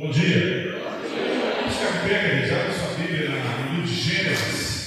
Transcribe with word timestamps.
Bom 0.00 0.08
dia. 0.08 0.80
Ficar 1.68 1.92
de 1.92 2.08
pé, 2.08 2.20
queridos. 2.20 2.52
Abre 2.52 2.72
sua 2.72 2.94
Bíblia 2.94 3.28
no 3.28 3.70
livro 3.74 3.86
de 3.86 3.94
Gênesis. 3.94 4.79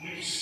Yes. 0.00 0.37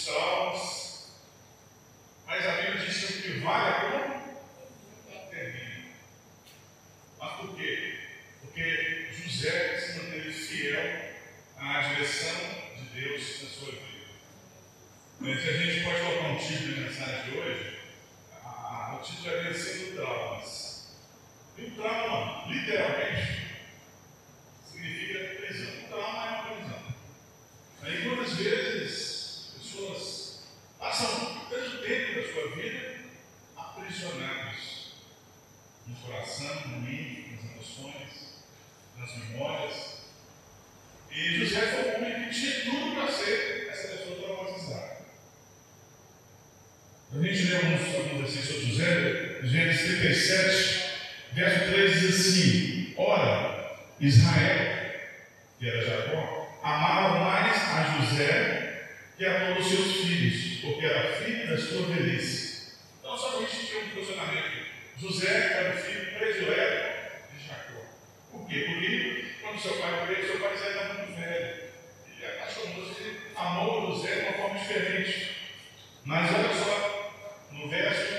Mas 76.06 76.32
olha 76.32 76.54
só, 76.54 77.12
no 77.52 77.68
verso 77.68 78.14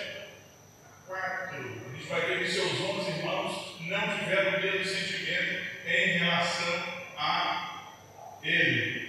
4, 1.07 1.57
a 1.57 1.95
gente 1.95 2.07
vai 2.07 2.21
ver 2.21 2.43
que 2.43 2.51
seus 2.51 2.79
onze 2.81 3.11
irmãos 3.11 3.77
não 3.79 4.17
tiveram 4.19 4.59
o 4.59 4.61
mesmo 4.61 4.85
sentimento 4.85 5.65
em 5.87 6.17
relação 6.19 6.83
a 7.17 7.83
ele. 8.43 9.07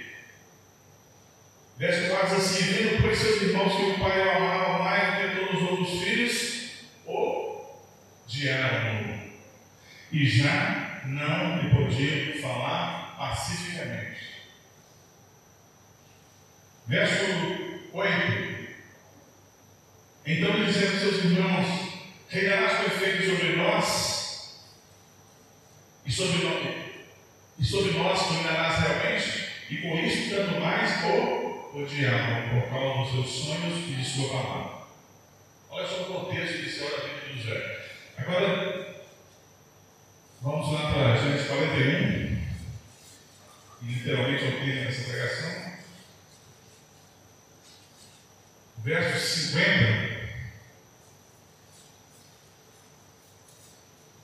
Verso 1.77 2.09
4 2.09 2.37
diz 2.37 2.45
assim: 2.45 2.73
Vendo, 2.73 3.03
pois, 3.03 3.19
seus 3.19 3.43
irmãos 3.43 3.77
que 3.77 3.83
o 3.83 3.99
pai 3.99 4.21
o 4.21 4.31
amava 4.31 4.83
mais 4.83 5.15
do 5.15 5.29
que 5.29 5.37
todos 5.41 5.63
os 5.63 5.71
outros 5.71 6.03
filhos, 6.03 6.73
odiaram-no. 8.27 9.19
E 10.11 10.25
já 10.27 11.03
não 11.05 11.59
lhe 11.59 11.71
podiam 11.71 12.41
falar 12.43 13.17
pacificamente. 13.19 14.19
Verso 16.89 17.69
8: 17.93 18.69
Então 20.27 20.57
lhe 20.57 20.67
disseram 20.67 20.99
seus 20.99 21.25
irmãos: 21.25 21.67
Reinarás 22.29 22.79
com 22.79 22.85
efeito 22.87 23.31
sobre 23.31 23.57
nós, 23.57 24.65
e 26.05 26.11
sobre 26.13 26.45
nós, 26.45 26.77
e 27.59 27.65
sobre 27.65 27.93
nós 27.93 28.31
reinarás 28.31 28.81
realmente, 28.81 29.49
e 29.71 29.77
com 29.79 29.97
isso 29.99 30.35
tanto 30.35 30.61
mais 30.61 31.05
o 31.05 31.49
odiavam 31.75 32.61
por 32.61 32.71
causa 32.71 32.99
dos 33.03 33.13
seus 33.13 33.45
sonhos 33.45 33.79
e 33.89 33.95
de 33.95 34.05
sua 34.05 34.29
palavra. 34.29 34.79
Olha 35.71 35.87
só 35.87 36.03
o 36.03 36.07
contexto 36.07 36.59
inicial 36.59 36.91
da 36.91 37.07
vida 37.07 37.21
de 37.27 37.41
José. 37.41 37.85
Agora, 38.17 39.05
vamos 40.41 40.73
lá 40.73 40.93
para 40.93 41.17
Gênesis 41.17 41.47
41, 41.47 42.39
e 43.83 43.85
literalmente 43.85 44.45
é 44.45 44.49
o 44.49 44.61
tema 44.61 44.85
dessa 44.87 45.11
pregação. 45.11 45.69
Verso 48.89 49.51
50. 49.51 50.19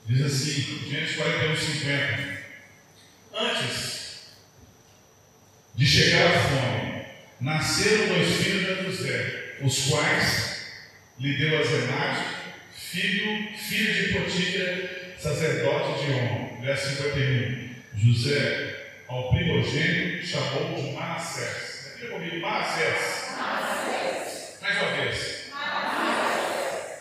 Diz 0.07 0.25
assim, 0.25 0.89
Gênesis 0.89 1.17
41, 1.17 1.55
50. 1.55 2.37
Antes 3.37 4.21
de 5.75 5.85
chegar 5.85 6.35
a 6.35 6.39
fome, 6.39 7.05
nasceram 7.41 8.07
dois 8.07 8.37
filhos 8.37 8.79
de 8.79 8.83
José, 8.85 9.57
os 9.61 9.85
quais 9.85 10.65
lhe 11.19 11.37
deu 11.37 11.59
a 11.59 11.63
Zenate, 11.63 12.25
filho, 12.73 13.55
filho 13.59 13.93
de 13.93 14.13
Potífera, 14.13 15.15
sacerdote 15.19 16.05
de 16.05 16.11
On. 16.11 16.61
Verso 16.63 16.89
51. 17.03 17.75
José, 17.93 19.03
ao 19.07 19.29
primogênito, 19.29 20.25
chamou 20.25 20.73
de 20.73 20.91
Manassés. 20.93 21.91
Repita 21.97 22.13
comigo, 22.13 22.41
Manassés. 22.41 23.25
Mais 24.65 24.81
uma 24.81 24.91
vez. 24.93 25.51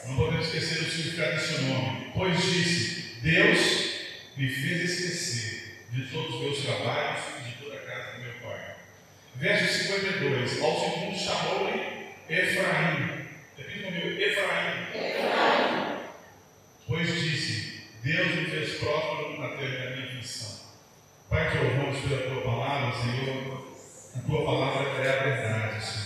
Não 0.06 0.16
podemos 0.16 0.48
esquecer 0.48 0.82
o 0.82 0.91
significado 0.91 1.32
desse 1.32 1.62
nome. 1.62 2.10
Pois 2.12 2.42
disse: 2.42 3.20
Deus 3.22 3.58
me 4.36 4.50
fez 4.50 4.91
esquecer 4.91 5.86
de 5.88 6.02
todos 6.08 6.34
os 6.34 6.41
meus 6.42 6.58
trabalhos 6.58 7.25
e 7.41 7.48
de 7.48 7.64
toda 7.64 7.76
a 7.76 7.78
casa 7.78 8.19
do 8.19 8.22
meu 8.22 8.34
pai. 8.42 8.75
Verso 9.36 9.82
52. 9.82 10.62
Ao 10.62 10.78
segundo 10.78 11.19
chamou-lhe 11.19 12.08
Efraim. 12.28 13.28
Repita 13.56 13.86
comigo: 13.86 14.20
Efraim. 14.20 14.86
Pois 16.86 17.14
disse: 17.14 17.81
Deus 18.02 18.34
me 18.34 18.44
fez 18.44 18.75
próspero 18.75 19.40
na 19.40 19.56
terra 19.56 19.84
da 19.84 19.96
minha 19.96 20.08
aflição. 20.08 20.60
Pai, 21.31 21.50
te 21.50 21.56
louvamos 21.56 21.99
pela 22.00 22.31
tua 22.31 22.43
palavra, 22.43 23.00
Senhor. 23.00 23.64
A 24.17 24.19
tua 24.20 24.44
palavra 24.44 25.02
é 25.02 25.08
a 25.08 25.22
verdade, 25.22 25.82
Senhor. 25.82 26.04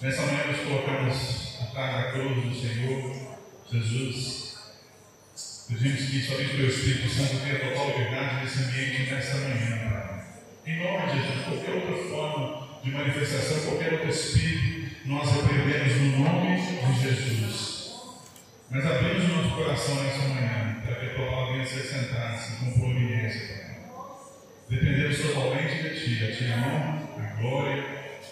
Nessa 0.00 0.22
manhã 0.22 0.46
nós 0.46 0.60
colocamos 0.60 1.58
atrás 1.60 1.92
da 1.92 2.12
cruz 2.12 2.42
do 2.42 2.54
Senhor, 2.54 3.38
Jesus. 3.70 4.56
Pedimos 5.68 6.00
que 6.08 6.22
somente 6.22 6.56
o 6.56 6.66
Espírito 6.68 7.08
Santo 7.10 7.44
tenha 7.44 7.58
total 7.58 7.88
liberdade 7.88 8.36
nesse 8.36 8.62
ambiente 8.62 9.12
nessa 9.12 9.36
manhã, 9.36 9.90
Pai. 9.90 10.24
Em 10.66 10.78
nome 10.82 11.12
de 11.12 11.20
Jesus, 11.20 11.44
qualquer 11.44 11.74
outra 11.74 12.08
forma 12.08 12.80
de 12.82 12.90
manifestação, 12.92 13.60
qualquer 13.60 13.92
outro 13.92 14.08
Espírito, 14.08 14.90
nós 15.04 15.30
repreendemos 15.32 15.96
no 15.96 16.18
nome 16.24 16.56
de 16.56 17.02
Jesus. 17.02 17.92
Mas 18.70 18.86
abrimos 18.86 19.24
o 19.24 19.36
nosso 19.36 19.54
coração 19.54 20.02
nessa 20.02 20.28
manhã 20.28 20.80
para 20.82 20.94
que 20.94 21.06
a 21.06 21.14
tua 21.14 21.26
palavra 21.26 21.66
ser 21.66 21.82
sentada 21.82 22.38
com 22.58 22.80
providência, 22.80 23.48
Pai. 23.48 23.76
Dependemos 24.70 25.18
totalmente 25.18 25.82
de 25.82 26.00
Ti, 26.00 26.24
a 26.24 26.34
Ti 26.34 26.52
a 26.52 26.56
honra, 26.56 27.02
a 27.18 27.34
glória, 27.38 27.84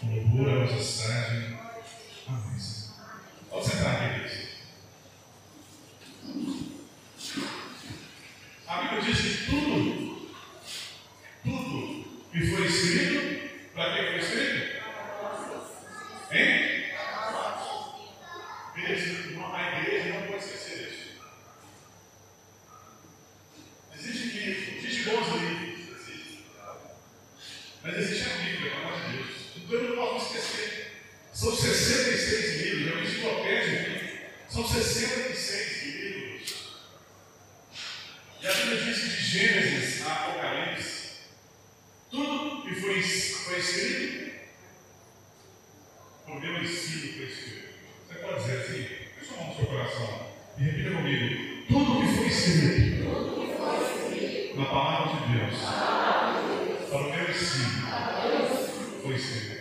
o 0.02 0.06
louvor, 0.06 0.48
a 0.48 0.60
majestade. 0.60 1.57
Amém. 2.28 2.60
Senhor. 2.60 2.94
Pode 3.48 3.66
sentar, 3.66 3.98
queridos. 3.98 4.48
diz 9.00 9.20
que 9.20 9.50
tudo, 9.50 10.30
tudo 11.42 12.04
que 12.30 12.46
foi 12.50 12.66
escrito, 12.66 13.72
para 13.74 13.94
que 13.94 14.02
foi 14.06 14.18
escrito? 14.18 14.78
Hein? 16.30 16.68
A 19.54 19.80
igreja 19.80 20.20
não 20.20 20.26
pode 20.26 20.44
esquecer 20.44 20.88
isso. 20.88 21.22
Existe 23.94 24.38
livro, 24.38 24.76
existe 24.76 25.02
bons 25.04 25.28
livros. 25.40 25.78
Mas 27.82 27.96
existe 27.96 28.28
a 28.28 28.36
Bíblia, 28.36 28.70
pelo 28.70 28.82
amor 28.84 29.00
de 29.00 29.16
Deus. 29.16 29.28
Então 29.56 29.78
eu 29.78 29.96
não 29.96 30.12
posso 30.12 30.36
esquecer. 30.36 30.77
São 31.38 31.54
66 31.54 32.62
livros, 32.62 32.88
é 32.88 32.94
uma 32.96 33.04
enciclopédia. 33.04 34.28
São 34.48 34.66
66 34.66 35.84
livros. 35.84 36.54
E 38.42 38.46
a 38.48 38.52
Bíblia 38.52 38.82
diz 38.82 38.98
que 38.98 39.08
de 39.08 39.22
Gênesis 39.22 40.04
a 40.04 40.14
Apocalipse, 40.14 41.10
tudo 42.10 42.62
que 42.64 42.74
foi, 42.80 43.00
foi 43.00 43.58
escrito, 43.60 44.32
por 46.26 46.40
meu 46.40 46.60
ensino 46.60 47.12
foi 47.12 47.26
escrito. 47.26 47.68
Você 48.08 48.14
pode 48.18 48.40
dizer 48.40 48.58
assim, 48.58 48.82
fecha 49.20 49.34
a 49.34 49.36
mão 49.36 49.48
no 49.50 49.54
seu 49.54 49.66
coração 49.66 50.32
e 50.58 50.62
repita 50.64 50.90
comigo. 50.90 51.66
Tudo 51.68 52.00
que 52.00 52.16
foi 52.16 52.26
escrito 52.26 53.04
na 54.56 54.64
palavra 54.64 55.20
de 55.20 55.38
Deus, 55.38 55.60
para 56.90 56.98
o 56.98 57.10
meu 57.10 57.30
ensino, 57.30 57.86
foi 59.04 59.14
escrito. 59.14 59.58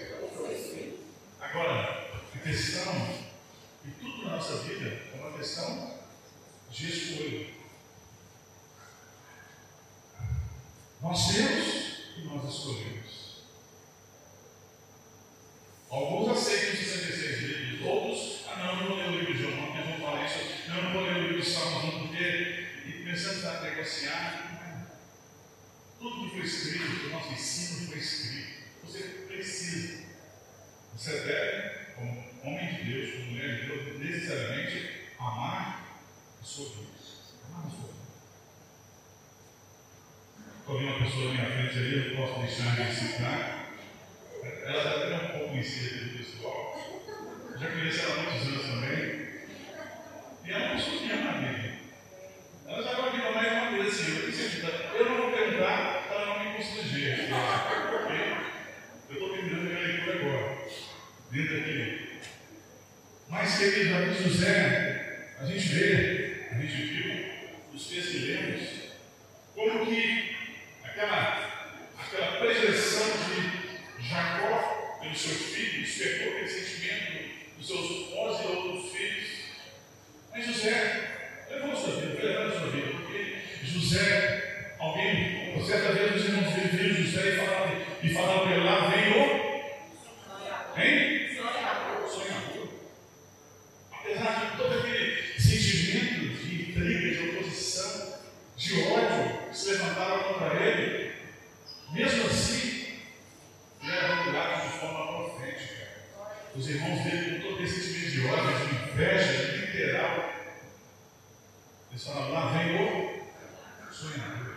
Agora, 1.39 2.07
a 2.35 2.37
questão, 2.39 2.93
e 3.85 3.89
tudo 3.99 4.25
na 4.25 4.35
nossa 4.35 4.57
vida 4.57 5.01
é 5.11 5.17
uma 5.17 5.37
questão 5.37 5.97
de 6.69 6.89
escolha. 6.89 7.47
Nós 11.01 11.27
temos 11.33 11.67
e 12.17 12.21
nós 12.25 12.53
escolhemos. 12.53 13.43
Alguns 15.89 16.37
aceitam 16.37 16.73
os 16.73 16.79
66 16.79 17.41
livros, 17.41 17.87
outros, 17.87 18.45
ah 18.49 18.57
não, 18.57 18.75
não 18.75 18.87
vou 18.87 18.97
ler 18.97 19.07
o 19.07 19.19
livro 19.19 19.33
de 19.33 19.41
João, 19.41 19.65
porque 19.65 19.81
vão 19.81 19.99
falar 19.99 20.25
isso, 20.25 20.69
não, 20.69 20.83
não 20.83 20.93
vou 20.93 21.01
ler 21.03 21.15
o 21.15 21.21
livro 21.21 21.41
de 21.41 21.49
Salmos, 21.49 21.83
não, 21.85 22.07
porque, 22.07 22.67
e 22.85 23.03
pensando 23.03 23.47
a 23.47 23.61
negociar, 23.61 24.47
tudo 25.97 26.29
que 26.29 26.35
foi 26.35 26.45
escrito, 26.45 27.07
o 27.07 27.09
nosso 27.09 27.31
ensino 27.33 27.87
foi 27.87 27.97
escrito. 27.97 28.57
Você 28.83 28.99
precisa, 29.27 30.07
você 30.95 31.11
deve, 31.19 31.93
como 31.95 32.25
homem 32.43 32.73
de 32.73 32.83
Deus, 32.83 33.11
como 33.13 33.31
mulher 33.31 33.61
de 33.61 33.67
Deus, 33.67 33.99
necessariamente 33.99 34.77
amar 35.19 36.01
a 36.41 36.43
sua 36.43 36.65
Deus. 36.65 37.35
Amar 37.45 37.67
a 37.67 37.69
sua 37.69 37.79
Deus. 37.79 37.97
Estou 40.59 40.79
vendo 40.79 40.89
uma 40.89 41.05
pessoa 41.05 41.25
na 41.25 41.31
minha 41.33 41.49
frente 41.51 41.77
ali, 41.77 41.93
eu 41.93 42.15
não 42.15 42.27
posso 42.27 42.39
deixar 42.41 42.75
de 42.75 42.95
citar. 42.95 43.67
Ela 44.43 44.83
já 44.83 44.93
tem 45.05 45.13
um 45.15 45.31
pouco 45.31 45.49
conhecida 45.49 46.05
do 46.05 46.17
pessoal. 46.17 46.59
Eu 47.51 47.59
já 47.59 47.71
conheci 47.71 47.99
ela 47.99 48.13
há 48.13 48.23
muitos 48.23 48.47
anos 48.47 48.65
também. 48.65 49.01
E 50.45 50.51
ela 50.51 50.63
é 50.63 50.67
uma 50.67 50.75
pessoa 50.75 50.97
que 50.97 51.11
ama 51.11 51.29
a 51.29 51.33
Bíblia. 51.33 51.73
Ela 52.65 52.83
já 52.83 53.01
vai 53.01 53.11
vir 53.11 53.21
mais 53.33 53.51
uma 53.53 53.67
coisa 53.69 53.87
assim, 53.89 54.09
eu 54.17 54.31
disse, 54.31 54.61
eu 54.61 55.05
não 55.05 55.17
vou 55.17 55.31
perguntar 55.31 56.07
para 56.07 56.25
não 56.25 56.39
me 56.39 56.47
constranger. 56.57 57.06
Eu 59.09 59.13
estou 59.13 59.29
terminando 59.33 59.63
minha 59.63 59.79
leitura 59.79 60.19
agora. 60.19 60.57
Dentro 61.31 61.57
aqui. 61.57 62.19
Mas, 63.27 63.57
querido, 63.57 63.95
a 63.95 64.13
José, 64.13 65.35
a 65.39 65.45
gente 65.45 65.67
vê, 65.69 66.47
a 66.51 66.55
gente 66.61 66.75
viu 66.75 67.25
os 67.73 67.87
textos 67.87 68.21
lemos, 68.21 68.61
como 69.55 69.85
que 69.87 70.35
aquela, 70.83 71.81
aquela 71.97 72.37
projeção 72.37 73.07
de 73.09 74.07
Jacó 74.07 74.99
pelos 75.01 75.19
seus 75.19 75.55
filhos, 75.55 75.97
pegou 75.97 76.33
aquele 76.33 76.47
sentimento 76.47 77.57
dos 77.57 77.67
seus 77.67 78.13
onze 78.13 78.47
outros 78.47 78.91
filhos. 78.91 79.27
Mas 80.31 80.45
José 80.45 81.45
levou 81.49 81.71
a 81.71 81.75
sua 81.75 81.99
vida, 81.99 82.15
foi 82.15 82.29
levando 82.29 82.53
a 82.55 82.59
sua 82.59 82.69
vida, 82.69 82.91
porque 82.91 83.37
José, 83.63 84.75
alguém, 84.79 85.47
certa 85.67 85.91
vez 85.91 86.15
os 86.15 86.29
irmãos 86.29 86.53
dele 86.53 86.67
viram 86.69 87.03
José 87.03 87.29
e 87.29 87.35
falaram, 87.35 87.81
e 88.01 88.09
falaram 88.13 88.39
para 88.43 88.51
ele 88.55 88.63
lá, 88.63 88.87
vem 88.87 89.11
o. 89.11 89.47
Hein? 90.79 91.27
Sonhador. 92.07 92.69
Apesar 93.91 94.51
de 94.51 94.57
todo 94.57 94.79
aquele 94.79 95.39
sentimento 95.39 96.37
de 96.37 96.69
intriga, 96.69 97.15
de 97.15 97.29
oposição, 97.29 98.19
de 98.55 98.81
ódio 98.81 99.49
que 99.49 99.57
se 99.57 99.71
levantava 99.71 100.33
contra 100.33 100.55
ele, 100.55 101.11
mesmo 101.91 102.27
assim, 102.27 102.99
ele 103.83 103.91
era 103.91 104.19
orgulhado 104.19 104.61
de 104.61 104.79
forma 104.79 105.07
profética. 105.07 105.87
Os 106.55 106.69
irmãos 106.69 107.03
dele, 107.03 107.41
com 107.41 107.49
todo 107.49 107.63
esse 107.63 107.81
sentimento 107.81 108.11
de 108.11 108.27
ódio, 108.27 108.67
de 108.67 108.91
inveja, 108.93 109.55
literal, 109.57 110.33
eles 111.91 112.03
falaram: 112.03 112.31
lá 112.31 112.53
vem 112.53 112.75
o 112.75 113.93
sonhador. 113.93 114.47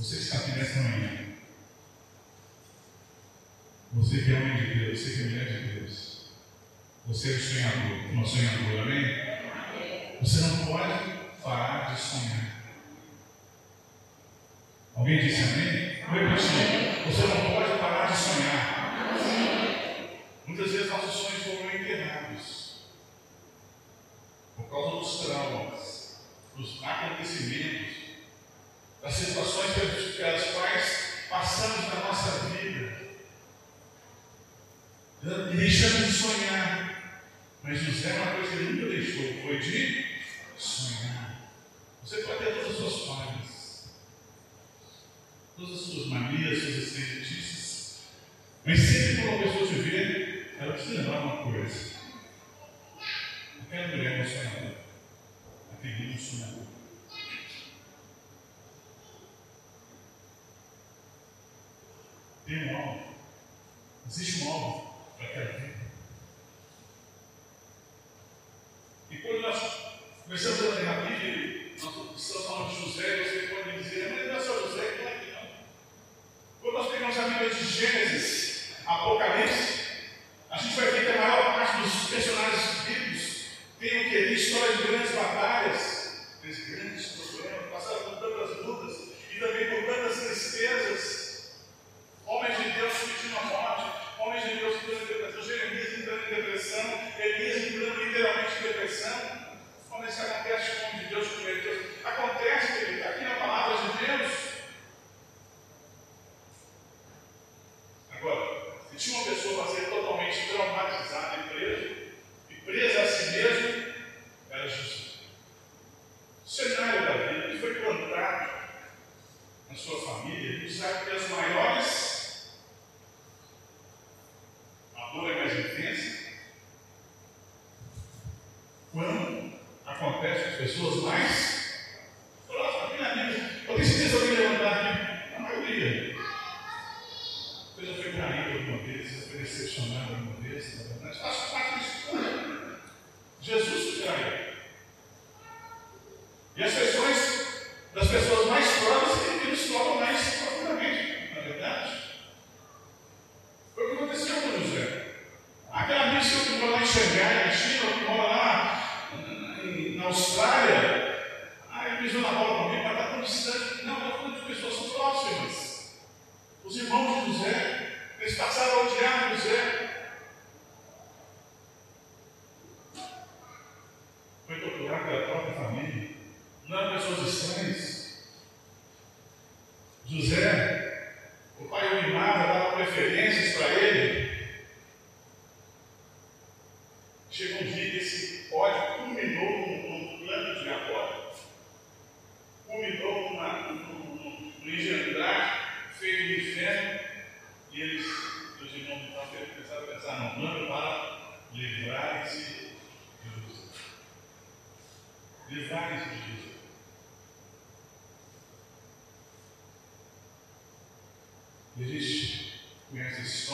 Você 0.00 0.16
que 0.16 0.22
está 0.22 0.38
aqui 0.38 0.52
nessa 0.52 0.80
manhã, 0.80 1.26
você 3.92 4.22
que 4.22 4.32
é 4.32 4.34
homem 4.34 4.56
de 4.56 4.74
Deus, 4.74 4.98
você 4.98 5.12
que 5.12 5.20
é 5.20 5.24
mulher 5.24 5.44
de 5.44 5.78
Deus, 5.78 6.30
você 7.06 7.34
é 7.34 7.38
sonhador, 8.40 8.82
amém? 8.82 10.18
Você 10.22 10.40
não 10.40 10.66
pode 10.66 11.12
parar 11.42 11.94
de 11.94 12.00
sonhar. 12.00 12.62
Alguém 14.96 15.20
disse 15.20 15.42
amém? 15.42 16.02
Vou 16.08 16.18
repetir. 16.18 17.04
Você 17.06 17.26
não 17.26 17.54
pode 17.54 17.78
parar 17.78 18.10
de 18.10 18.16
sonhar. 18.16 18.80
Muitas 20.46 20.72
vezes 20.72 20.90
nossos 20.90 21.12
sonhos 21.12 21.42
foram 21.42 21.74
enterrados 21.74 22.80
por 24.56 24.68
causa 24.68 24.96
dos 24.96 25.20
traumas, 25.20 26.20
dos 26.56 26.82
acontecimentos, 26.82 27.96
das 29.02 29.14
situações 29.14 29.72
pelas 30.16 30.44
quais 30.50 31.26
passamos 31.28 31.94
na 31.94 32.00
nossa 32.00 32.48
vida. 32.48 33.00
E 35.22 35.56
deixamos 35.56 36.06
de 36.06 36.12
sonhar. 36.12 36.79
Mas 37.62 37.78
José, 37.78 38.12
uma 38.14 38.32
coisa 38.34 38.50
que 38.50 38.56
ele 38.56 38.72
nunca 38.72 38.96
deixou 38.96 39.42
foi 39.42 39.58
de 39.58 40.06
sonhar. 40.58 41.50
Você 42.02 42.22
pode 42.22 42.38
ter 42.38 42.54
todas 42.54 42.70
as 42.70 42.76
suas 42.76 43.06
falhas, 43.06 43.88
todas 45.56 45.74
as 45.74 45.80
suas 45.80 46.06
manias, 46.06 46.58
suas 46.58 46.76
esquisitices. 46.76 48.00
Mas 48.64 48.80
sempre 48.80 49.22
quando 49.22 49.34
a 49.34 49.52
pessoa 49.52 49.66
te 49.66 49.74
vê, 49.74 50.46
ela 50.58 50.72
precisa 50.72 51.02
lembrar 51.02 51.20
uma 51.20 51.52
coisa. 51.52 51.90
Aquela 53.62 53.88
mulher 53.88 54.12
é 54.12 54.16
uma 54.16 54.28
sonhadora. 54.28 54.84
Aquele 55.72 56.14
um 56.14 56.18
sonhador. 56.18 56.66
Tem 62.46 62.64
um 62.64 62.76
alvo. 62.76 63.16
Existe 64.08 64.42
um 64.42 64.52
alvo 64.52 65.14
para 65.16 65.26
aquela 65.26 65.58
vida. 65.58 65.79
E 69.20 69.22
quando 69.22 69.42
nós 69.42 69.58
começamos 70.24 70.60
a 70.60 70.80
ler 70.80 70.88
a 70.88 70.92
Bíblia, 71.02 71.72
nós 71.78 72.16
estamos 72.16 72.46
falando 72.46 72.70
de 72.70 72.80
José, 72.80 73.22
você 73.22 73.54
pode 73.54 73.82
dizer, 73.82 74.14
mas 74.14 74.26
não 74.28 74.34
é 74.34 74.40
só 74.40 74.66
José 74.66 74.82
que 74.82 75.02
não 75.02 75.10
é 75.10 75.14
aqui 75.14 75.32
não. 75.32 75.48
Quando 76.62 76.74
nós 76.74 76.90
pegamos 76.90 77.18
a 77.18 77.28
Bíblia 77.28 77.50
de 77.50 77.64
Gênesis, 77.66 78.76
Apocalipse, 78.86 79.79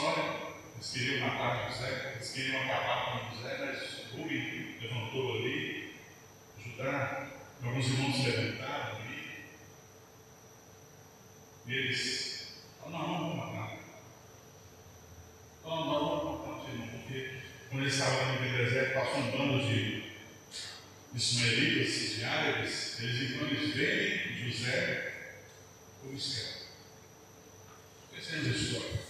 história. 0.07 0.47
Eles 0.75 0.93
queriam 0.93 1.27
matar 1.27 1.73
José, 1.73 2.13
eles 2.15 2.33
queriam 2.33 2.63
acabar 2.63 3.31
com 3.31 3.37
José, 3.37 3.57
mas 3.59 4.13
Rubem 4.13 4.79
levantou 4.81 5.37
ali, 5.37 5.95
Judá, 6.63 7.31
alguns 7.63 7.87
irmãos 7.87 8.17
se 8.17 8.31
levantaram 8.31 8.97
ali. 8.97 9.45
E 11.67 11.75
eles 11.75 12.49
falaram, 12.79 12.99
não, 12.99 13.09
não 13.09 13.19
vamos 13.19 13.37
matar. 13.37 13.79
Não, 15.65 15.85
não 15.87 16.09
vamos 16.09 16.49
matar 16.49 16.71
irmão, 16.71 16.89
porque 16.89 17.41
quando 17.71 17.83
eles 17.83 17.95
estavam 17.95 18.35
no 18.35 18.41
deserto, 18.41 18.95
passou 18.95 19.19
um 19.19 19.31
bando 19.31 19.67
de, 19.67 20.13
sumeritas, 21.19 22.17
de 22.17 22.25
árabes, 22.25 23.01
eles 23.01 23.31
então 23.31 23.49
eles 23.49 23.75
veem 23.75 24.51
José 24.51 25.13
como 26.01 26.15
escravo. 26.15 26.67
Esquecendo 28.13 28.49
a 28.49 28.51
história. 28.51 29.06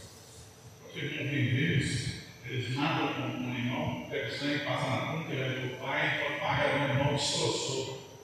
Não 0.96 1.02
vêm 1.02 1.54
deles, 1.54 2.22
eles 2.46 2.70
matam 2.70 3.12
com 3.12 3.20
um 3.20 3.50
animal, 3.50 4.06
pegam 4.08 4.30
sangue, 4.30 4.64
passam 4.64 4.90
na 4.90 5.12
ponta, 5.12 5.34
leva 5.34 5.60
para 5.60 5.66
o 5.66 5.78
pai, 5.78 6.18
e 6.18 6.36
o 6.36 6.40
pai 6.40 6.70
o 6.70 6.82
animal 6.84 7.14
destroçou. 7.14 8.18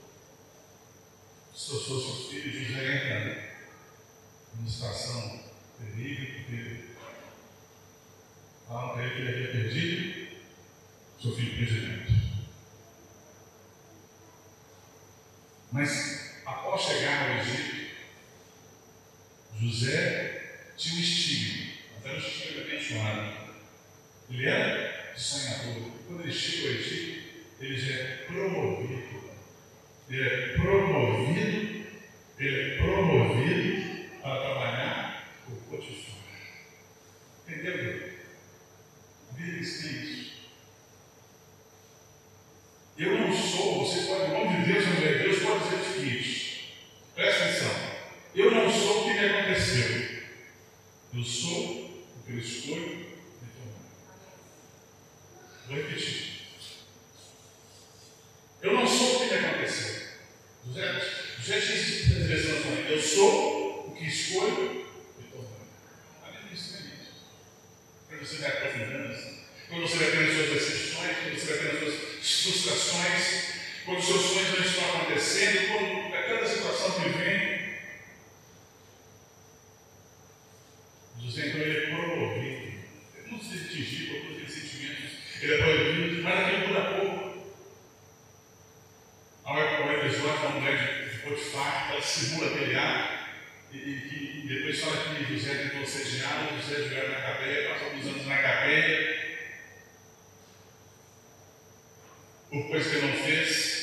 Destroçou 1.53 2.01
seus 2.01 2.31
filhos, 2.31 2.67
José 2.67 2.97
entra 2.97 3.53
numa 4.55 4.71
situação 4.71 5.41
terrível, 5.79 6.35
porque 6.35 6.85
falam 8.67 8.95
para 8.95 9.05
ele 9.05 9.15
que 9.15 9.21
ele 9.21 9.29
havia 9.29 9.53
perdido 9.53 10.29
seu 11.21 11.37
filho 11.37 11.57
presidente. 11.57 12.23
Mas 15.71 16.43
após 16.47 16.81
chegar 16.81 17.31
ao 17.31 17.39
Egito, 17.39 17.97
José 19.61 20.73
tinha 20.77 20.97
um 20.97 21.01
estigma, 21.01 21.72
um 22.11 22.17
estigma 22.17 22.63
abençoado. 22.63 23.33
Ele 24.31 24.47
era 24.47 25.13
sonhador. 25.17 25.91
Quando 26.07 26.23
ele 26.23 26.33
chega 26.33 26.69
ao 26.69 26.75
Egito, 26.75 27.23
ele 27.61 27.79
já 27.79 27.95
é 27.95 28.07
promovido. 28.27 29.23
Ele 30.11 30.29
é 30.29 30.49
promovido, 30.55 31.87
ele 32.39 32.61
é 32.61 32.77
promovido 32.77 34.21
para 34.21 34.41
trabalhar 34.41 35.29
por 35.47 35.57
Potifar. 35.79 36.17
Entendeu? 37.49 38.13
Vida 39.37 39.59
isso. 39.59 40.33
Eu 42.99 43.19
não 43.19 43.33
sou, 43.33 43.85
você 43.85 44.07
pode, 44.07 44.31
em 44.31 44.35
nome 44.35 44.65
de 44.65 44.73
Deus, 44.73 44.85
onde 44.87 45.05
é 45.05 45.19
Deus, 45.19 45.43
pode 45.43 45.65
dizer 45.65 45.77
o 45.77 45.95
seguinte: 45.95 46.75
presta 47.15 47.45
atenção. 47.45 47.93
Eu 48.35 48.51
não 48.51 48.71
sou 48.71 49.01
o 49.01 49.05
que 49.05 49.13
me 49.13 49.27
aconteceu. 49.27 50.23
Eu 51.15 51.25
sou 51.25 51.85
o 51.85 52.23
que 52.25 52.33
eu 52.33 52.39
escolho 52.39 52.89
me 52.89 53.49
tornar. 53.57 53.83
Vou 55.67 55.77
repetir. 55.77 56.43
Eu 58.63 58.75
não 58.75 58.87
sou 58.87 59.17
o 59.17 59.29
que 59.29 59.35
me 59.35 59.47
aconteceu. 59.47 60.03
José, 60.65 61.13
José 61.39 61.61
disse 61.61 62.13
as 62.15 62.27
versões 62.27 62.91
Eu 62.91 63.03
sou 63.03 63.89
o 63.89 63.97
que 63.97 64.07
escolho 64.07 64.87
me 65.19 65.25
tornar. 65.25 65.67
Além 66.25 66.49
disso, 66.49 66.75
né, 66.75 66.79
gente? 66.81 67.11
Quando 68.09 68.27
você 68.27 68.37
vai 68.37 68.51
aprofundando, 68.51 69.43
quando 69.69 69.89
você 69.89 69.97
vai 69.97 70.11
tendo 70.13 70.33
suas 70.33 70.51
decepções, 70.51 71.17
quando 71.19 71.35
você 71.39 71.55
vai 71.55 71.59
tendo 71.59 71.91
suas 71.91 72.43
frustrações, 72.43 73.43
quando 73.85 73.99
os 73.99 74.05
seus 74.05 74.21
sonhos 74.23 74.59
não 74.59 74.67
estão 74.67 74.97
acontecendo, 74.97 75.69
quando 75.69 76.15
a 76.15 76.23
cada 76.23 76.47
situação 76.47 77.01
que 77.01 77.09
vem, 77.09 77.63
José, 81.19 81.49
então, 81.49 81.61
ele 81.61 81.79
é 81.79 81.87
promovido. 81.87 82.73
Ele 83.17 83.31
não 83.31 83.41
se 83.41 83.55
atingir 83.55 84.07
por 84.07 84.21
todos 84.21 84.37
aqueles 84.37 84.53
sentimentos. 84.53 85.11
Ele 85.41 85.55
é 85.55 85.57
promovido, 85.57 86.23
mas 86.23 86.39
aquilo 86.39 86.67
dura 86.67 87.01
pouco. 87.01 87.23
Ao 89.45 89.93
episódio 89.93 90.43
da 90.43 90.49
mulher 90.51 91.09
de 91.11 91.19
Potifar, 91.21 91.93
ela 91.93 92.03
simula 92.03 92.47
aquele 92.51 92.77
ato, 92.77 93.23
e, 93.73 93.77
e, 93.77 94.43
e, 94.45 94.49
depois 94.49 94.81
fala 94.81 95.15
que 95.15 95.35
José 95.35 95.55
tentou 95.55 95.87
ser 95.87 96.05
geado, 96.05 96.61
José 96.61 96.89
jogado 96.89 97.09
na 97.09 97.23
cadeia, 97.23 97.69
passou 97.71 97.89
alguns 97.89 98.07
anos 98.07 98.27
na 98.27 98.37
cadeia. 98.37 99.23
Coisa 102.69 102.91
que 102.91 103.07
não 103.07 103.13
fez. 103.13 103.83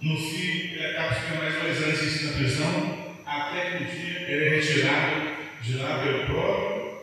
No 0.00 0.16
fim, 0.16 0.72
ele 0.72 0.86
acaba 0.86 1.14
ficando 1.14 1.38
mais 1.38 1.54
dois 1.54 1.82
anos 1.82 2.22
na 2.22 2.32
prisão, 2.32 3.16
até 3.26 3.70
que 3.70 3.84
um 3.84 3.86
dia 3.86 4.20
ele 4.20 4.46
é 4.46 4.48
retirado 4.48 5.36
de 5.62 5.74
lá 5.74 6.02
pelo 6.02 6.24
próprio, 6.24 7.00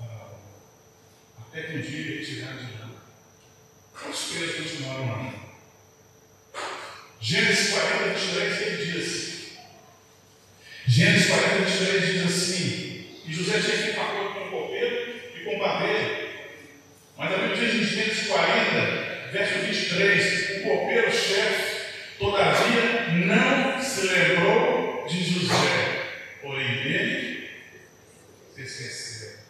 ah, 0.00 0.30
até 1.40 1.62
que 1.62 1.76
um 1.76 1.80
dia 1.80 1.98
ele 1.98 2.26
tirar 2.26 2.56
de 2.56 2.64
lá. 2.80 2.90
Quantos 3.94 4.32
presos 4.32 4.56
continuaram 4.56 5.06
lá? 5.06 5.34
Gênesis 7.20 7.70
40, 7.70 8.18
23, 8.18 8.60
ele 8.62 8.92
diz. 8.92 9.56
Gênesis 10.88 11.28
40, 11.28 11.64
23 11.64 12.12
diz 12.12 12.24
assim: 12.24 13.20
E 13.24 13.32
José 13.32 13.60
tinha 13.60 13.76
feito 13.76 14.00
acordo 14.00 14.34
com 14.34 14.46
o 14.46 14.50
copeiro 14.50 15.14
e 15.34 15.44
com 15.44 15.56
o 15.56 15.58
padeiro. 15.60 16.28
Mas 17.16 17.32
a 17.32 17.36
Bíblia 17.36 17.56
diz 17.56 17.74
em 17.74 17.96
Gênesis 17.96 18.26
40, 18.26 19.05
verso 19.36 19.58
23, 19.58 20.56
o 20.56 20.62
copeiro-chefe, 20.62 22.16
todavia, 22.18 23.08
não 23.26 23.82
se 23.82 24.06
lembrou 24.06 25.06
de 25.06 25.22
José, 25.22 26.38
porém 26.40 26.82
dele 26.82 27.50
se 28.54 28.62
esqueceram. 28.62 29.40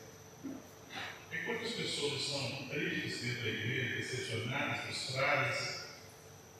E 1.32 1.36
quantas 1.44 1.70
pessoas 1.70 2.20
estão 2.20 2.68
tristes 2.68 3.20
dentro 3.20 3.42
da 3.44 3.48
igreja, 3.48 3.96
decepcionadas, 3.96 4.80
frustradas? 4.86 5.86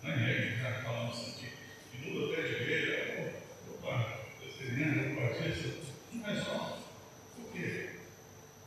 Não 0.04 0.12
é? 0.12 0.56
Já 0.62 0.82
falamos 0.84 1.18
aqui. 1.34 1.48
E 1.94 2.08
muda 2.08 2.32
até 2.32 2.42
de 2.42 2.54
igreja. 2.54 3.32
Opa, 3.68 4.20
presbiteriano, 4.38 5.20
batista. 5.20 5.68
Mas 6.12 6.46
ó, 6.46 6.78
por 7.34 7.52
quê? 7.52 7.90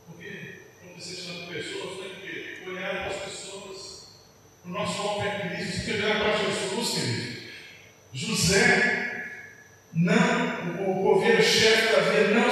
Porque 0.05 0.27
estão 0.27 0.93
decepcionando 0.97 1.53
pessoas, 1.53 1.99
né? 2.01 2.09
Porque 2.15 2.69
olharam 2.69 3.05
as 3.05 3.15
pessoas. 3.23 3.48
O 4.69 4.71
nosso 4.71 5.01
alvo 5.01 5.23
é 5.23 5.49
Cristo. 5.49 5.83
Se 5.83 5.93
olhar 5.93 6.19
para 6.19 6.37
Jesus, 6.37 6.89
querido. 6.89 7.39
José, 8.13 9.25
não, 9.93 10.87
o 10.87 10.93
governo-chefe 11.01 11.95
da 11.95 12.01
vida 12.01 12.39
não 12.39 12.51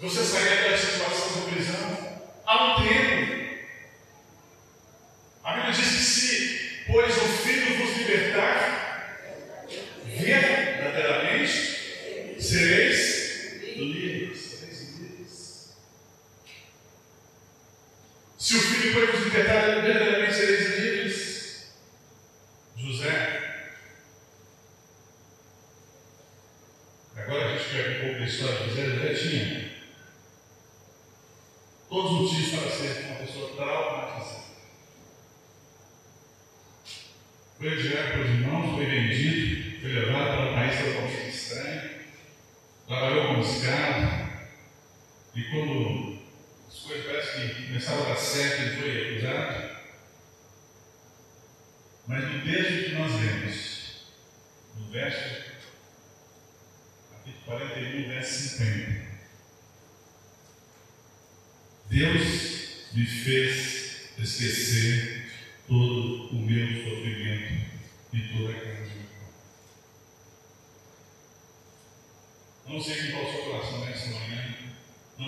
Você 0.00 0.24
sair 0.24 0.70
da 0.70 0.76
situação 0.76 1.40
de 1.40 1.54
prisão 1.54 1.98
há 2.44 2.64
um 2.64 2.82
tempo. 2.82 3.23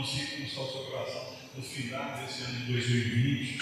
consigo 0.06 0.42
no 0.42 0.48
seu 0.48 0.84
coração 0.84 1.36
no 1.56 1.62
final 1.62 2.16
desse 2.16 2.42
ano 2.42 2.60
de 2.60 2.72
2020. 2.72 3.58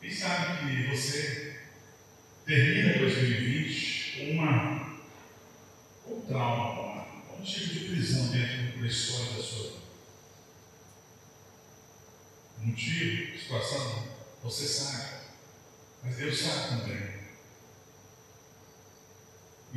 Quem 0.00 0.14
sabe 0.14 0.58
que 0.60 0.86
você 0.86 1.60
termina 2.46 2.98
2020 2.98 4.18
com 4.18 4.30
uma 4.32 4.98
com 6.04 6.20
trauma, 6.20 7.04
com 7.26 7.42
um 7.42 7.42
tipo 7.42 7.74
de 7.74 7.80
prisão 7.88 8.28
dentro 8.28 8.72
do 8.72 8.78
pressões 8.78 9.36
da 9.36 9.42
sua 9.42 9.62
vida. 9.64 9.78
Motivo, 12.58 13.38
situação, 13.38 14.08
você 14.42 14.66
sabe, 14.66 15.24
mas 16.04 16.16
Deus 16.16 16.38
sabe 16.38 16.80
também. 16.80 17.17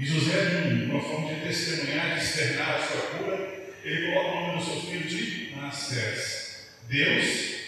E 0.02 0.06
José, 0.08 0.50
numa 0.50 0.96
uma 0.96 1.04
forma 1.04 1.32
de 1.32 1.42
testemunhar, 1.42 2.18
de 2.18 2.26
externar 2.26 2.74
a 2.74 2.88
sua 2.88 3.02
cura, 3.02 3.72
ele 3.84 4.12
coloca 4.12 4.32
o 4.32 4.48
nome 4.48 4.58
do 4.58 4.66
seu 4.66 4.82
filho 4.82 5.08
de 5.08 5.56
Manassés. 5.56 6.70
Deus 6.90 7.26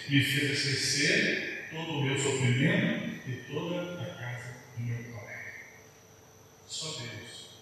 me 0.10 0.20
fez 0.20 0.52
esquecer 0.52 1.68
todo 1.70 1.92
o 1.92 2.04
meu 2.04 2.18
sofrimento 2.18 3.30
e 3.30 3.34
toda 3.48 4.02
a 4.02 4.06
casa 4.16 4.56
do 4.76 4.84
meu 4.84 5.14
pai. 5.14 5.44
Só 6.66 6.88
Deus 7.02 7.60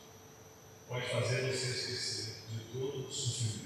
pode 0.87 1.05
fazer 1.09 1.41
você 1.41 1.71
esquecer 1.71 2.35
de 2.53 2.59
todo 2.71 3.09
o 3.09 3.11
sofrimento. 3.11 3.61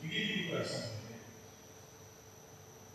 Ninguém 0.00 0.26
muda 0.26 0.46
o 0.46 0.50
coração 0.52 0.80
do 0.80 0.92
homem. 1.04 1.20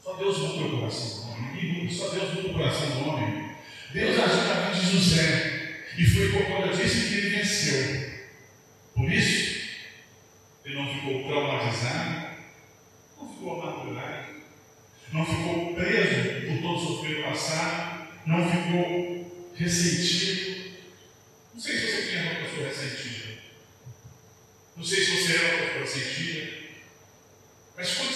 Só 0.04 0.14
Deus 0.18 0.38
muda 0.40 0.66
o 0.66 0.80
coração 0.80 1.20
do 1.20 1.30
homem. 1.30 1.92
Só 1.92 2.10
Deus 2.10 2.34
muda 2.34 2.48
o 2.48 2.54
coração 2.54 2.90
do 2.90 3.08
homem. 3.08 3.56
Deus 3.94 4.20
agiu 4.20 4.44
na 4.48 4.72
vida 4.72 4.80
de 4.80 4.98
José. 4.98 5.57
E 5.98 6.06
foi 6.06 6.32
por 6.32 6.46
conta 6.46 6.78
disso 6.78 7.08
que 7.08 7.16
ele 7.16 7.38
venceu. 7.38 8.12
Por 8.94 9.12
isso, 9.12 9.68
ele 10.64 10.76
não 10.76 10.94
ficou 10.94 11.24
traumatizado, 11.24 12.38
não 13.18 13.34
ficou 13.34 13.62
amargurado, 13.62 14.34
não 15.12 15.26
ficou 15.26 15.74
preso 15.74 16.48
por 16.48 16.62
todo 16.62 16.76
o 16.78 16.80
sofrimento 16.80 17.24
passado, 17.24 18.08
não 18.28 18.48
ficou 18.48 19.52
ressentido. 19.56 20.78
Não 21.56 21.62
sei 21.62 21.78
se 21.80 21.88
você 21.88 22.02
tem 22.12 22.22
uma 22.22 22.42
pessoa 22.42 22.68
ressentida. 22.68 23.38
Não 24.76 24.84
sei 24.84 25.04
se 25.04 25.12
você 25.12 25.36
é 25.36 25.40
uma 25.40 25.66
pessoa 25.66 25.80
ressentida. 25.80 26.58
Mas 27.76 27.94
quando 27.96 28.07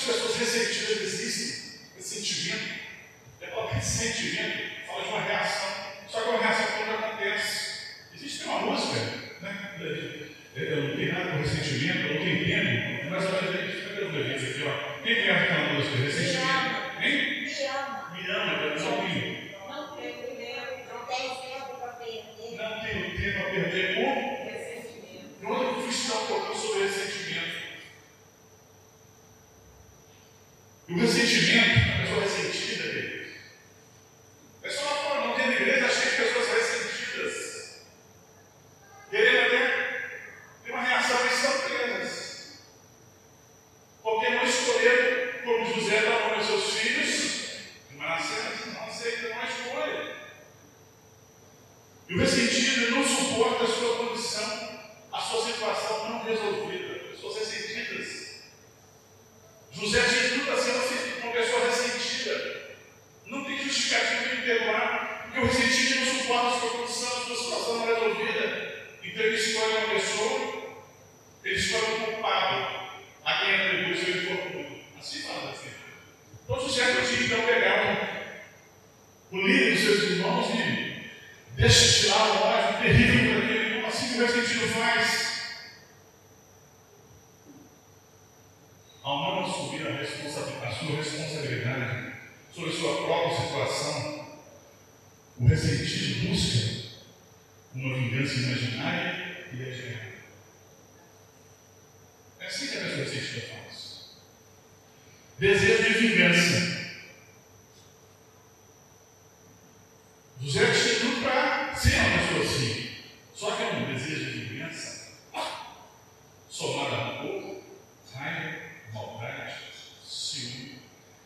E 52.11 52.13
o 52.13 52.17
ressentido 52.17 52.91
não 52.91 53.05
suporta 53.05 53.63
a 53.63 53.67
sua 53.67 54.00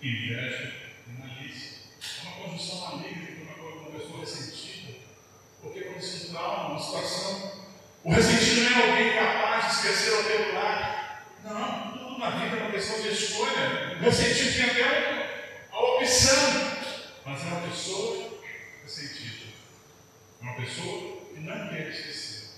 inveja 0.08 0.72
e 1.08 1.12
malícia. 1.20 1.78
É 2.24 2.28
uma 2.28 2.50
conjunção 2.50 2.98
maligna 2.98 3.28
para 3.54 3.64
uma 3.64 3.92
pessoa 3.92 4.20
ressentida. 4.20 4.94
Porque 5.62 5.82
quando 5.82 6.02
se 6.02 6.30
trauma, 6.30 6.70
uma 6.70 6.80
situação. 6.80 7.66
O 8.04 8.12
ressentido 8.12 8.70
não 8.70 8.80
é 8.80 8.90
alguém 8.90 9.14
capaz 9.16 9.66
de 9.66 9.72
esquecer 9.72 10.14
ou 10.14 10.24
perdoar. 10.24 11.26
Não, 11.44 11.92
tudo 11.98 12.20
na 12.20 12.30
vida 12.32 12.56
é 12.58 12.62
uma 12.62 12.72
questão 12.72 13.02
de 13.02 13.10
escolha. 13.10 13.98
O 14.00 14.04
ressentido 14.04 14.54
tem 14.54 14.84
até 14.84 15.60
a 15.72 15.80
opção. 15.80 16.76
Mas 17.26 17.42
é 17.42 17.46
uma 17.46 17.68
pessoa 17.68 18.42
ressentida. 18.84 19.46
É 20.40 20.44
uma 20.44 20.56
pessoa 20.56 21.18
que 21.34 21.40
não 21.40 21.70
quer 21.70 21.90
esquecer. 21.90 22.50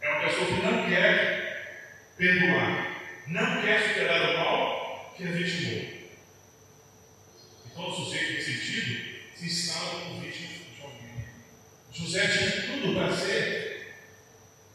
É 0.00 0.10
uma 0.10 0.20
pessoa 0.20 0.46
que 0.46 0.62
não 0.62 0.88
quer 0.88 2.10
perdoar. 2.16 2.94
Não 3.28 3.62
quer 3.62 3.88
superar 3.88 4.30
o 4.30 4.38
mal 4.38 5.14
que 5.16 5.22
a 5.22 5.30
vitimou. 5.30 5.94
E 7.66 7.70
todo 7.74 7.94
sujeito 7.94 8.34
ressentido 8.34 9.14
se 9.34 9.46
instala 9.46 10.00
como 10.00 10.20
vítima 10.20 10.48
de 10.48 10.82
alguém. 10.82 11.24
José 11.92 12.26
tinha 12.26 12.62
tudo 12.62 12.94
para 12.94 13.16
ser, 13.16 13.94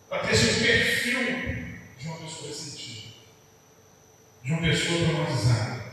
para 0.07 0.27
ter 0.27 0.33
esse 0.33 0.63
perfil 0.63 1.19
de 1.97 2.07
uma 2.07 2.17
pessoa 2.17 2.47
ressentida, 2.47 3.13
de 4.43 4.51
uma 4.51 4.61
pessoa 4.61 5.05
traumatizada. 5.05 5.83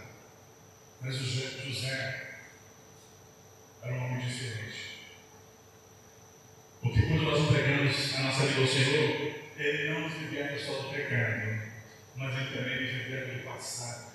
Mas 1.01 1.17
José, 1.17 1.63
José 1.65 2.27
era 3.83 3.95
um 3.95 4.05
homem 4.07 4.27
diferente. 4.27 4.97
Porque 6.83 7.03
quando 7.03 7.23
nós 7.23 7.41
entregamos 7.41 8.15
a 8.15 8.21
nossa 8.21 8.47
vida 8.47 8.61
ao 8.61 8.67
Senhor, 8.67 9.35
Ele 9.57 9.91
não 9.91 10.01
nos 10.01 10.19
liberta 10.19 10.59
só 10.65 10.83
do 10.83 10.91
pecado, 10.91 11.63
mas 12.17 12.37
Ele 12.37 12.57
também 12.57 12.83
nos 12.83 12.93
liberta 12.93 13.35
do 13.35 13.45
passado, 13.45 14.13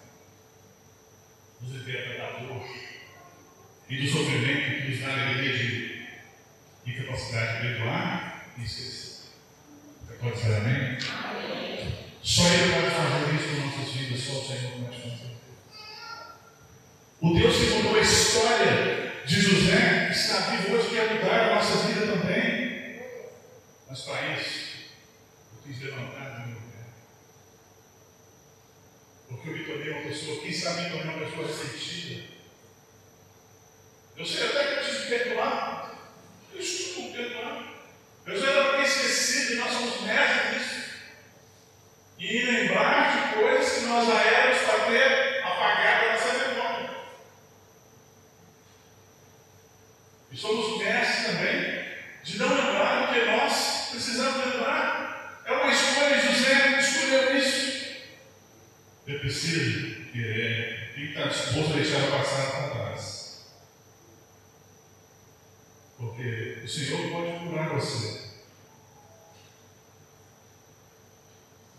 nos 1.62 1.72
liberta 1.74 2.18
da 2.18 2.40
dor 2.40 2.66
e 3.90 3.98
do 3.98 4.08
sofrimento 4.08 4.82
que 4.82 4.90
nos 4.90 5.00
dá 5.02 5.14
alegria 5.14 5.58
de, 5.58 6.08
e 6.86 6.94
capacidade 6.94 7.56
de 7.56 7.68
perdoar 7.68 8.48
e 8.58 8.64
esquecer. 8.64 9.32
Você 10.06 10.11
pode 10.22 10.36
dizer 10.36 10.56
amém? 10.56 10.98
Só 12.22 12.44
Ele 12.44 12.74
pode 12.74 12.96
fazer 12.96 13.36
isso 13.36 13.50
com 13.50 13.66
nossas 13.66 13.94
vidas, 13.96 14.20
só 14.22 14.34
o 14.34 14.48
Senhor 14.48 14.72
pode 14.72 15.02
fazer. 15.02 15.32
O 17.22 17.34
Deus 17.34 17.56
que 17.56 17.66
mudou 17.72 17.96
a 17.96 18.02
história 18.02 19.12
de 19.26 19.42
José 19.42 20.10
está 20.12 20.52
vivo 20.52 20.76
hoje, 20.76 20.90
quer 20.90 21.14
mudar 21.16 21.42
a 21.42 21.56
nossa 21.56 21.88
vida 21.88 22.06
também. 22.06 23.02
Mas 23.90 24.02
para 24.02 24.38
isso, 24.38 24.92
eu 25.54 25.64
quis 25.66 25.82
levantar 25.82 26.30
do 26.30 26.48
meu 26.50 26.58
pé. 26.58 26.86
Porque 29.28 29.50
eu 29.50 29.54
me 29.54 29.66
tornei 29.66 29.92
uma 29.92 30.02
pessoa, 30.04 30.42
quem 30.42 30.54
sabe 30.54 30.82
me 30.84 30.90
tornei 30.92 31.16
uma 31.16 31.26
pessoa 31.26 31.48
ressentida. 31.48 32.24
Eu 34.18 34.26
sei 34.26 34.48
até 34.48 34.64
que 34.64 34.74
eu 34.74 34.78
preciso 34.78 35.08
perdoar. 35.10 35.96
Eu 36.54 36.60
estou 36.60 37.12
perdoar. 37.12 37.72
Eu 38.26 38.40
já 38.40 38.52
era 38.52 38.78
ter 38.78 38.84
esquecido 38.84 39.54
e 39.54 39.56
nós 39.56 39.72
somos 39.72 40.02
mestres 40.02 40.54
nisso. 40.54 40.92
E 42.20 42.44
lembrar 42.44 43.30
de 43.30 43.34
coisas 43.36 43.74
que 43.74 43.86
nós 43.86 44.08
já 44.08 44.22
éramos 44.22 44.62
para 44.62 44.86
ter 44.86 45.44
apagado 45.44 46.06
a 46.06 46.12
nossa 46.12 46.48
memória. 46.48 46.90
E 50.32 50.38
somos 50.38 50.78
mestres 50.78 51.26
também 51.26 51.82
de 52.24 52.38
não 52.38 52.50
lembrar 52.50 53.08
do 53.08 53.14
que 53.14 53.26
nós 53.26 53.88
precisamos 53.90 54.46
lembrar. 54.46 55.42
É 55.46 55.52
uma 55.52 55.72
escolha, 55.72 56.22
José 56.22 56.80
escolheu 56.80 57.38
isso. 57.38 57.96
Eu 59.08 59.20
preciso 59.20 60.12
querer, 60.12 60.94
tem 60.94 61.08
que 61.08 61.10
estar 61.10 61.28
disposto 61.28 61.74
a 61.74 61.76
deixar 61.76 62.08
o 62.08 62.12
passado 62.12 62.52
para 62.52 62.70
trás. 62.70 63.22
Porque 66.02 66.62
o 66.64 66.68
Senhor 66.68 67.12
pode 67.12 67.46
curar 67.46 67.70
você. 67.70 68.22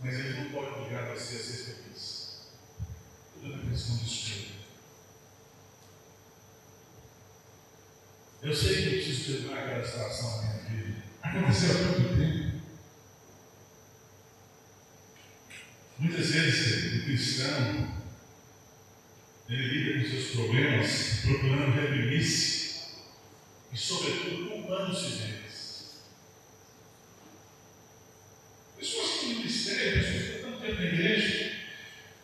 Mas 0.01 0.15
Ele 0.15 0.41
não 0.41 0.51
pode 0.53 0.71
obrigar 0.79 1.07
você 1.07 1.37
a 1.37 1.39
ser 1.39 1.75
feliz. 1.75 2.51
Tudo 3.35 3.53
é 3.53 3.57
uma 3.57 3.71
questão 3.71 3.97
de 3.97 4.05
escolha. 4.05 4.53
Eu 8.43 8.53
sei 8.53 8.75
que 8.75 8.87
eu 8.87 8.93
preciso 9.05 9.35
terminar 9.35 9.63
aquela 9.63 9.85
situação 9.85 10.43
na 10.43 10.53
minha 10.53 10.85
vida. 10.85 11.03
Aconteceu 11.23 11.71
há 11.71 11.75
tanto 11.75 12.17
tempo. 12.17 12.61
Muitas 15.97 16.31
vezes 16.31 17.03
o 17.03 17.05
cristão 17.05 18.03
ele 19.49 19.63
lida 19.63 20.03
com 20.03 20.11
seus 20.11 20.31
problemas 20.33 21.21
procurando 21.23 21.71
reprimir-se 21.71 22.81
e, 23.73 23.77
sobretudo, 23.77 24.51
culpando-se 24.51 25.19
deles. 25.19 26.03
Pessoas 28.77 29.21
que 29.21 29.27
no 29.27 29.35
ministério, 29.37 30.03
pessoas 30.03 30.23
que 30.25 30.37
estão 30.37 30.61
tempo 30.61 30.81
na 30.81 30.85
igreja, 30.85 31.53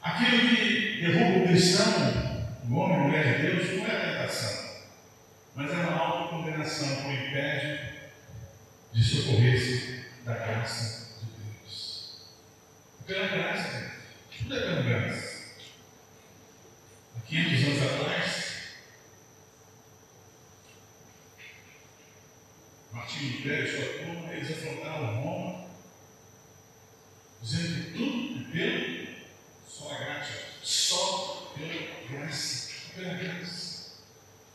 aquilo 0.03 0.49
que 0.49 1.01
derruba 1.01 1.45
o 1.45 1.47
cristão, 1.47 2.49
o 2.69 2.75
homem, 2.75 2.97
a 2.97 3.01
mulher 3.05 3.37
de 3.37 3.57
Deus, 3.57 3.79
não 3.79 3.87
é 3.87 3.97
a 3.97 4.19
tentação 4.19 4.68
autocondenação 6.59 6.97
que 6.97 7.09
o 7.09 7.13
impede 7.13 7.81
de 8.93 9.05
socorrer-se 9.05 10.05
da 10.25 10.35
graça 10.35 11.09
de 11.21 11.27
Deus. 11.43 12.17
Pela 13.07 13.29
graça, 13.29 13.93
tudo 14.37 14.57
é 14.57 14.61
pela 14.61 14.83
graça. 14.83 15.39
Há 17.17 17.21
500 17.21 17.65
anos 17.65 17.83
atrás, 17.83 18.59
Martinho 22.93 23.37
Lutero 23.37 23.67
e 23.67 23.71
sua 23.71 24.05
turma, 24.05 24.33
eles 24.33 24.51
afrontaram 24.51 25.21
Roma, 25.21 25.69
dizendo 27.43 27.85
que 27.85 27.93
tudo 27.93 28.39
é 28.39 28.53
pelo 28.53 29.09
só 29.69 29.93
a 29.93 29.99
graça, 29.99 30.33
só 30.63 31.53
pela 31.57 31.73
graça, 32.11 32.71
pela 32.95 33.15
graça. 33.15 33.69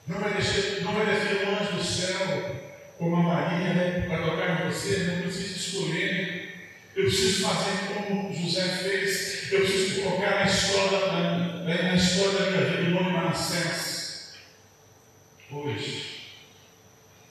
Não 0.06 0.20
vai, 0.20 0.34
deixar, 0.34 0.73
não 0.84 0.94
vai 0.94 1.06
descer 1.06 1.48
um 1.48 1.56
anjo 1.56 1.78
do 1.78 1.84
céu 1.84 2.62
com 2.98 3.08
uma 3.08 3.34
varinha 3.34 3.74
né, 3.74 4.06
para 4.08 4.24
tocar 4.24 4.66
em 4.66 4.70
você, 4.70 4.98
não 5.00 5.22
precisa 5.24 5.56
escolher. 5.56 6.54
Eu 6.96 7.06
preciso 7.06 7.48
fazer 7.48 7.88
como 7.88 8.34
José 8.34 8.68
fez. 8.68 9.52
Eu 9.52 9.62
preciso 9.62 10.02
colocar 10.02 10.36
na 10.40 10.46
história, 10.46 11.08
na, 11.08 11.64
na 11.64 11.96
história 11.96 12.40
da 12.40 12.52
minha 12.52 12.66
vida 12.66 12.82
o 12.90 12.92
nome 12.92 13.12
Manassés. 13.12 14.36
Hoje, 15.52 16.22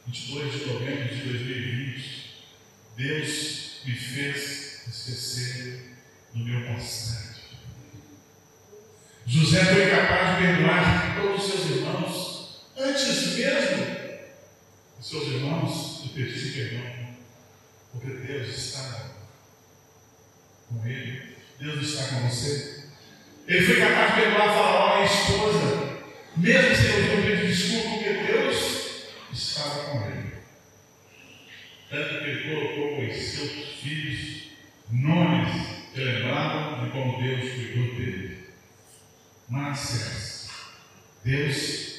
22 0.07 0.53
de 0.53 0.67
novembro 0.67 1.15
de 1.15 1.23
2020, 1.23 2.45
Deus 2.97 3.81
me 3.85 3.93
fez 3.93 4.87
esquecer 4.89 5.97
do 6.35 6.45
meu 6.45 6.67
passado. 6.67 7.41
José 9.27 9.65
foi 9.65 9.91
capaz 9.91 10.37
de 10.37 10.47
perdoar 10.47 11.21
todos 11.21 11.45
os 11.45 11.51
seus 11.51 11.77
irmãos 11.77 12.22
antes 12.77 13.37
mesmo 13.37 13.85
de 14.99 15.07
seus 15.07 15.25
irmãos 15.25 16.03
lhe 16.05 16.09
pedir 16.11 16.53
perdão, 16.53 17.17
porque 17.93 18.09
Deus 18.09 18.49
está 18.49 19.11
com 20.69 20.87
ele, 20.87 21.37
Deus 21.59 21.83
está 21.83 22.09
com 22.09 22.29
você. 22.29 22.85
Ele 23.47 23.67
foi 23.67 23.81
capaz 23.81 24.15
de 24.15 24.21
perdoar 24.21 24.55
Faraó 24.55 24.99
e 24.99 25.03
a 25.03 25.05
esposa, 25.05 26.03
mesmo 26.37 26.77
sem 26.77 26.95
ouvir 26.95 27.23
pedir 27.27 27.47
desculpa, 27.49 27.89
porque 27.91 28.33
Deus 28.33 29.07
estava 29.33 29.85
com 29.85 30.07
ele. 30.07 30.33
Tanto 31.91 32.19
que 32.21 32.31
ele 32.31 32.55
colocou 32.55 33.05
os 33.05 33.17
seus 33.17 33.51
filhos 33.81 34.53
nomes 34.91 35.83
que 35.93 36.01
lembravam 36.01 36.85
de 36.85 36.91
como 36.91 37.23
Deus 37.23 37.53
cuidou 37.53 37.95
dele. 37.97 38.49
Manassés, 39.49 40.49
Deus 41.25 41.92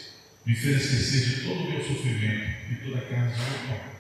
me 0.45 0.55
fez 0.55 0.83
esquecer 0.83 1.29
de 1.29 1.47
todo 1.47 1.61
o 1.61 1.71
meu 1.71 1.83
sofrimento 1.83 2.71
e 2.71 2.75
toda 2.83 2.97
a 2.97 3.01
casa 3.01 3.35
do 3.35 3.43
meu 3.43 3.77
pai. 3.77 3.93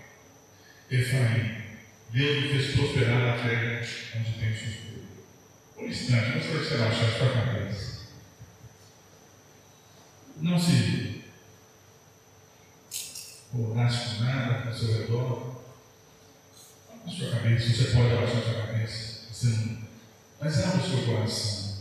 Efraim, 0.91 1.63
Deus 2.11 2.43
me 2.43 2.49
fez 2.49 2.75
prosperar 2.75 3.19
na 3.19 3.43
terra 3.43 3.87
onde 4.15 4.39
tenho 4.39 4.53
sofrido. 4.53 5.07
Por 5.73 5.83
um 5.83 5.87
instante, 5.87 6.35
não 6.35 6.41
sei 6.41 6.51
se 6.51 6.57
você 6.57 6.77
relaxar 6.77 7.05
a 7.05 7.17
sua 7.17 7.45
cabeça. 7.45 7.93
Não 10.37 10.59
se 10.59 11.23
colocasse 13.51 14.15
com 14.15 14.23
nada 14.23 14.69
ao 14.69 14.73
seu 14.73 14.93
redor. 14.93 15.63
A 17.05 17.09
sua 17.09 17.31
cabeça, 17.31 17.69
você 17.69 17.91
pode 17.91 18.13
abaixar 18.13 18.37
a 18.37 18.41
sua 18.41 18.67
cabeça. 18.67 19.27
Você 19.31 19.47
não... 19.47 19.83
Mas 20.39 20.63
abra 20.63 20.81
o 20.81 20.89
seu 20.89 21.05
coração. 21.05 21.73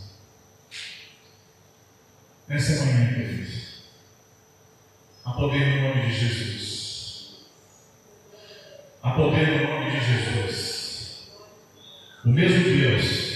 Nessa 2.47 2.85
manhã, 2.85 3.13
queridos, 3.13 3.62
há 5.25 5.31
poder 5.31 5.65
no 5.65 5.87
nome 5.87 6.07
de 6.07 6.13
Jesus. 6.13 7.43
Há 9.01 9.11
poder 9.11 9.47
no 9.47 9.67
nome 9.67 9.91
de 9.91 10.05
Jesus. 10.05 11.29
O 12.25 12.29
mesmo 12.29 12.63
Deus 12.63 13.33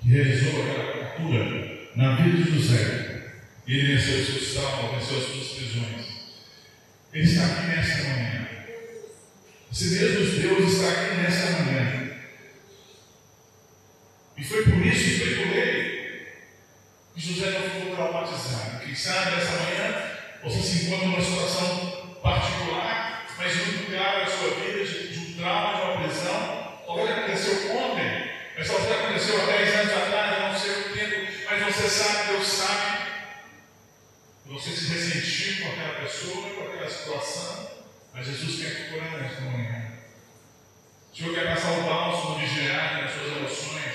que 0.00 0.08
realizou 0.08 0.62
aquela 0.62 1.04
cura 1.16 1.88
na 1.94 2.16
vida 2.16 2.42
de 2.42 2.50
José, 2.50 3.32
ele 3.66 3.94
venceu 3.94 4.20
os 4.20 4.26
seus 4.26 4.54
traumas, 4.54 4.92
venceu 4.92 5.18
as 5.18 5.24
suas 5.24 5.48
prisões. 5.48 6.06
Ele 7.12 7.24
está 7.24 7.46
aqui 7.46 7.66
nesta 7.66 8.02
manhã. 8.04 8.48
Esse 9.70 9.84
mesmo 9.90 10.40
Deus 10.40 10.72
está 10.72 10.88
aqui 10.88 11.14
nesta 11.16 11.50
manhã. 11.62 12.08
E 14.36 14.44
foi 14.44 14.62
por 14.62 14.86
isso, 14.86 15.18
foi 15.18 15.34
por 15.34 15.56
ele, 15.56 16.26
que 17.14 17.20
José 17.20 17.50
não 17.50 17.70
ficou 17.70 17.96
traumatizado. 17.96 18.84
Quem 18.84 18.94
sabe 18.94 19.36
nessa 19.36 19.56
manhã 19.62 20.07
você 20.42 20.60
se 20.60 20.86
encontra 20.86 21.06
numa 21.08 21.20
situação 21.20 22.16
particular, 22.22 23.26
mas 23.36 23.56
muito 23.56 23.90
clara 23.90 24.20
na 24.20 24.26
sua 24.26 24.50
vida, 24.50 24.84
de, 24.84 25.08
de 25.08 25.18
um 25.18 25.36
trauma, 25.36 25.76
de 25.76 25.82
uma 25.82 26.08
prisão. 26.08 26.82
Talvez 26.86 27.10
aconteceu 27.10 27.76
ontem, 27.76 28.30
mas 28.56 28.68
talvez 28.68 28.92
aconteceu 28.92 29.42
há 29.42 29.46
10 29.46 29.74
anos 29.74 29.92
atrás, 29.92 30.52
não 30.52 30.58
sei 30.58 30.70
o 30.70 30.92
tempo, 30.92 31.32
mas 31.50 31.74
você 31.74 31.88
sabe, 31.88 32.32
Deus 32.32 32.46
sabe. 32.46 33.08
Você 34.46 34.70
se 34.70 34.92
ressentiu 34.92 35.64
com 35.64 35.72
aquela 35.72 36.00
pessoa, 36.00 36.50
com 36.50 36.62
aquela 36.62 36.90
situação, 36.90 37.70
mas 38.14 38.26
Jesus 38.26 38.62
quer 38.62 38.90
curar 38.90 39.20
nesta 39.20 39.40
manhã. 39.42 39.92
O 41.12 41.16
Senhor 41.16 41.34
quer 41.34 41.54
passar 41.54 41.72
o 41.72 41.82
bálsamo 41.82 42.38
de 42.38 42.46
gerar 42.46 43.02
nas 43.02 43.12
suas 43.12 43.36
emoções, 43.36 43.94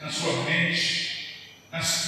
na 0.00 0.10
sua 0.10 0.44
mente, 0.44 1.10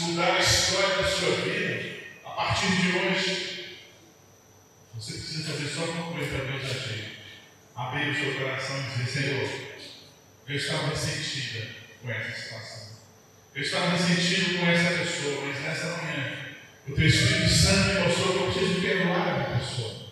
mudar 0.02 0.36
a 0.36 0.38
história 0.38 0.96
da 0.96 1.08
sua 1.08 1.36
vida. 1.36 1.92
A 2.24 2.30
partir 2.30 2.66
de 2.76 2.98
hoje, 2.98 3.61
precisa 5.32 5.52
fazer 5.52 5.68
só 5.68 5.84
uma 5.84 6.12
coisa 6.12 6.36
para 6.36 6.44
Deus 6.44 6.64
agir. 6.64 7.04
Abrir 7.74 8.10
o 8.10 8.14
seu 8.14 8.34
coração 8.34 8.76
e 8.76 8.98
dizer, 8.98 9.20
Senhor, 9.22 9.50
eu 10.46 10.56
estava 10.56 10.88
ressentida 10.88 11.68
com 12.02 12.10
essa 12.10 12.38
situação. 12.38 12.82
Eu 13.54 13.62
estava 13.62 13.96
ressentido 13.96 14.58
com 14.58 14.66
essa 14.66 14.90
pessoa, 14.90 15.46
mas 15.46 15.60
nessa 15.62 15.86
manhã, 15.86 16.32
o 16.86 16.92
teu 16.92 17.06
Espírito 17.06 17.48
Santo 17.48 17.94
me 17.94 18.00
mostrou 18.00 18.32
que 18.32 18.38
eu 18.38 18.52
preciso 18.52 18.80
perdoar 18.82 19.28
a 19.28 19.58
pessoa. 19.58 20.02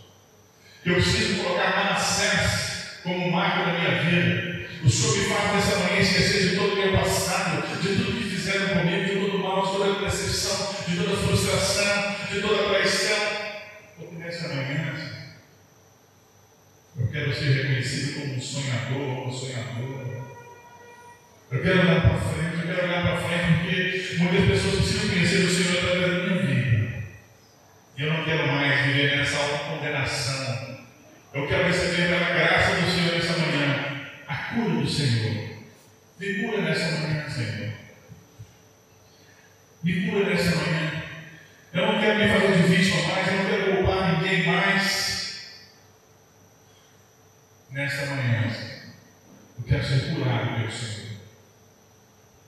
Eu 0.86 0.94
preciso 0.94 1.42
colocar 1.42 1.76
Manassés 1.76 3.00
como 3.02 3.30
marco 3.30 3.66
da 3.66 3.78
minha 3.78 4.02
vida. 4.02 4.70
O 4.82 4.88
Senhor 4.88 5.18
me 5.18 5.24
faz 5.34 5.52
nessa 5.54 5.78
manhã 5.80 6.00
esquecer 6.00 6.48
de 6.48 6.56
todo 6.56 6.72
o 6.72 6.76
meu 6.76 6.98
passado, 6.98 7.82
de 7.82 7.88
tudo 7.88 8.16
que 8.16 8.30
fizeram 8.30 8.68
comigo, 8.68 9.04
de 9.04 9.20
todo 9.20 9.36
o 9.36 9.42
mal, 9.42 9.66
de 9.66 9.72
toda 9.72 9.98
a 9.98 10.08
decepção, 10.08 10.74
de 10.88 10.96
toda 10.96 11.12
a 11.12 11.16
frustração, 11.18 12.16
de 12.32 12.40
toda 12.40 12.64
a 12.64 12.68
traição. 12.70 13.18
Porque 13.98 14.14
nessa 14.16 14.48
manhã, 14.48 14.89
quero 17.10 17.34
ser 17.34 17.52
reconhecido 17.52 18.20
como 18.20 18.34
um 18.34 18.40
sonhador, 18.40 19.16
como 19.16 19.32
sonhadora. 19.32 20.20
Eu 21.50 21.62
quero 21.62 21.80
olhar 21.80 22.00
para 22.02 22.18
frente, 22.18 22.56
eu 22.60 22.74
quero 22.74 22.88
olhar 22.88 23.02
para 23.02 23.16
frente, 23.16 23.58
porque 23.58 24.16
muitas 24.18 24.48
pessoas 24.48 24.74
precisam 24.76 25.08
conhecer 25.10 25.38
o 25.38 25.50
Senhor 25.50 25.78
através 25.78 26.12
da 26.12 26.26
minha 26.26 26.46
vida. 26.46 27.04
E 27.98 28.02
eu 28.02 28.12
não 28.12 28.24
quero 28.24 28.46
mais 28.46 28.86
viver 28.86 29.16
nessa 29.16 29.38
autocondenação. 29.38 30.78
Eu 31.34 31.46
quero 31.48 31.66
receber 31.66 32.08
pela 32.08 32.30
graça 32.30 32.80
do 32.80 32.90
Senhor 32.90 33.14
nessa 33.14 33.38
manhã 33.38 34.00
a 34.28 34.36
cura 34.36 34.80
do 34.80 34.88
Senhor. 34.88 35.50
Me 36.18 36.34
cura 36.34 36.62
nessa 36.62 36.98
manhã, 36.98 37.28
Senhor. 37.28 37.72
Me 39.82 40.10
cura 40.10 40.30
nessa 40.30 40.56
manhã. 40.56 41.02
Eu 41.72 41.86
não 41.86 42.00
quero 42.00 42.18
me 42.18 42.28
fazer 42.28 42.56
de 42.56 42.62
vítima 42.74 43.02
mais, 43.08 43.26
eu 43.26 43.34
não 43.34 43.44
quero 43.46 43.76
culpar 43.76 44.22
ninguém 44.22 44.46
mais. 44.46 45.19
Nessa 47.72 48.06
manhã. 48.06 48.50
Eu 49.58 49.64
quero 49.68 49.84
ser 49.84 50.14
curado 50.14 50.56
pelo 50.56 50.72
Senhor. 50.72 51.10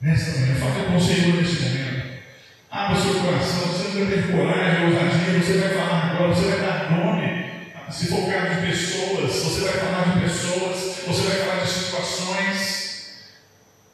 Nessa 0.01 0.41
manhã, 0.41 0.55
fale 0.57 0.87
com 0.87 0.97
o 0.97 1.01
Senhor 1.01 1.37
neste 1.37 1.63
momento. 1.63 2.13
Abra 2.71 3.01
seu 3.01 3.15
coração, 3.21 3.69
você 3.69 3.99
vai 3.99 4.13
ter 4.13 4.33
coragem, 4.33 4.87
ousadia, 4.87 5.39
você 5.39 5.59
vai 5.59 5.69
falar 5.75 6.11
agora, 6.11 6.35
você 6.35 6.51
vai 6.51 6.61
dar 6.61 6.91
nome. 6.91 7.53
Se 7.91 8.07
for 8.07 8.33
caso 8.33 8.61
de 8.61 8.67
pessoas, 8.67 9.35
você 9.35 9.61
vai 9.61 9.73
falar 9.75 10.15
de 10.15 10.21
pessoas, 10.23 10.99
você 11.07 11.23
vai 11.29 11.37
falar 11.37 11.63
de 11.63 11.71
situações. 11.71 13.13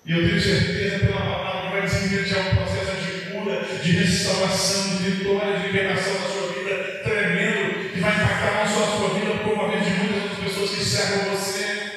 E 0.07 0.13
eu 0.13 0.29
tenho 0.29 0.41
certeza 0.41 1.07
pela 1.07 1.21
palavra 1.21 1.61
que 1.61 1.73
vai 1.73 1.83
desencadear 1.83 2.47
um 2.47 2.57
processo 2.57 2.97
de 3.03 3.33
cura, 3.33 3.65
de 3.83 3.91
restauração, 3.91 4.97
de 4.97 5.11
vitória, 5.11 5.59
de 5.59 5.67
liberação 5.67 6.13
da 6.15 6.29
sua 6.29 6.53
vida 6.53 7.01
tremendo, 7.03 7.91
que 7.93 8.01
vai 8.01 8.15
impactar 8.15 8.65
não 8.65 8.75
só 8.75 8.85
a 8.85 8.97
sua 8.97 9.09
vida, 9.19 9.39
como 9.43 9.63
a 9.63 9.69
vida 9.69 9.85
de 9.85 9.91
muitas 9.91 10.23
outras 10.23 10.39
pessoas 10.39 10.71
que 10.71 10.85
cercam 10.85 11.31
você. 11.31 11.93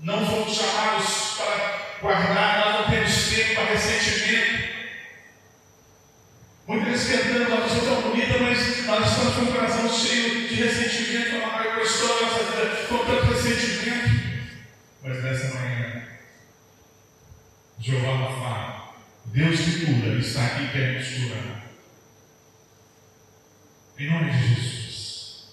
Não 0.00 0.26
fomos 0.26 0.56
chamados 0.56 1.34
para 1.36 1.98
guardar, 2.00 2.58
nós 2.58 2.80
não 2.80 2.90
temos 2.90 3.28
tempo 3.28 3.54
para 3.54 3.64
ressentimento. 3.64 4.68
Muitas 6.66 7.04
vezes 7.04 7.26
cantando 7.26 7.54
uma 7.54 7.62
pessoa 7.62 7.84
tão 7.84 8.10
bonita, 8.10 8.38
mas 8.38 8.86
nós 8.86 9.10
estamos 9.10 9.34
com 9.34 9.42
o 9.42 9.52
coração 9.52 9.88
cheio 9.90 10.48
de 10.48 10.54
ressentimento, 10.54 11.36
uma 11.36 11.52
maior 11.52 11.80
história 11.80 12.26
da 12.26 12.32
nossa 12.32 12.44
vida, 12.44 12.86
com 12.88 12.98
tanto 12.98 13.32
ressentimento. 13.32 14.48
Mas 15.02 15.24
nessa 15.24 15.54
manhã, 15.58 16.02
Jeová 17.78 18.32
fala, 18.32 18.94
Deus 19.26 19.60
que 19.60 19.86
cura, 19.86 20.18
está 20.18 20.44
aqui 20.44 20.64
e 20.64 20.68
quer 20.68 20.98
nos 20.98 21.08
curar. 21.08 21.64
Em 23.98 24.10
nome 24.10 24.30
de 24.30 24.54
Jesus. 24.54 25.48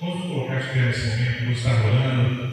Vamos 0.00 0.22
colocar 0.22 0.60
de 0.60 0.68
pé 0.68 0.92
vamos 1.42 1.58
estar 1.58 1.84
orando. 1.84 2.52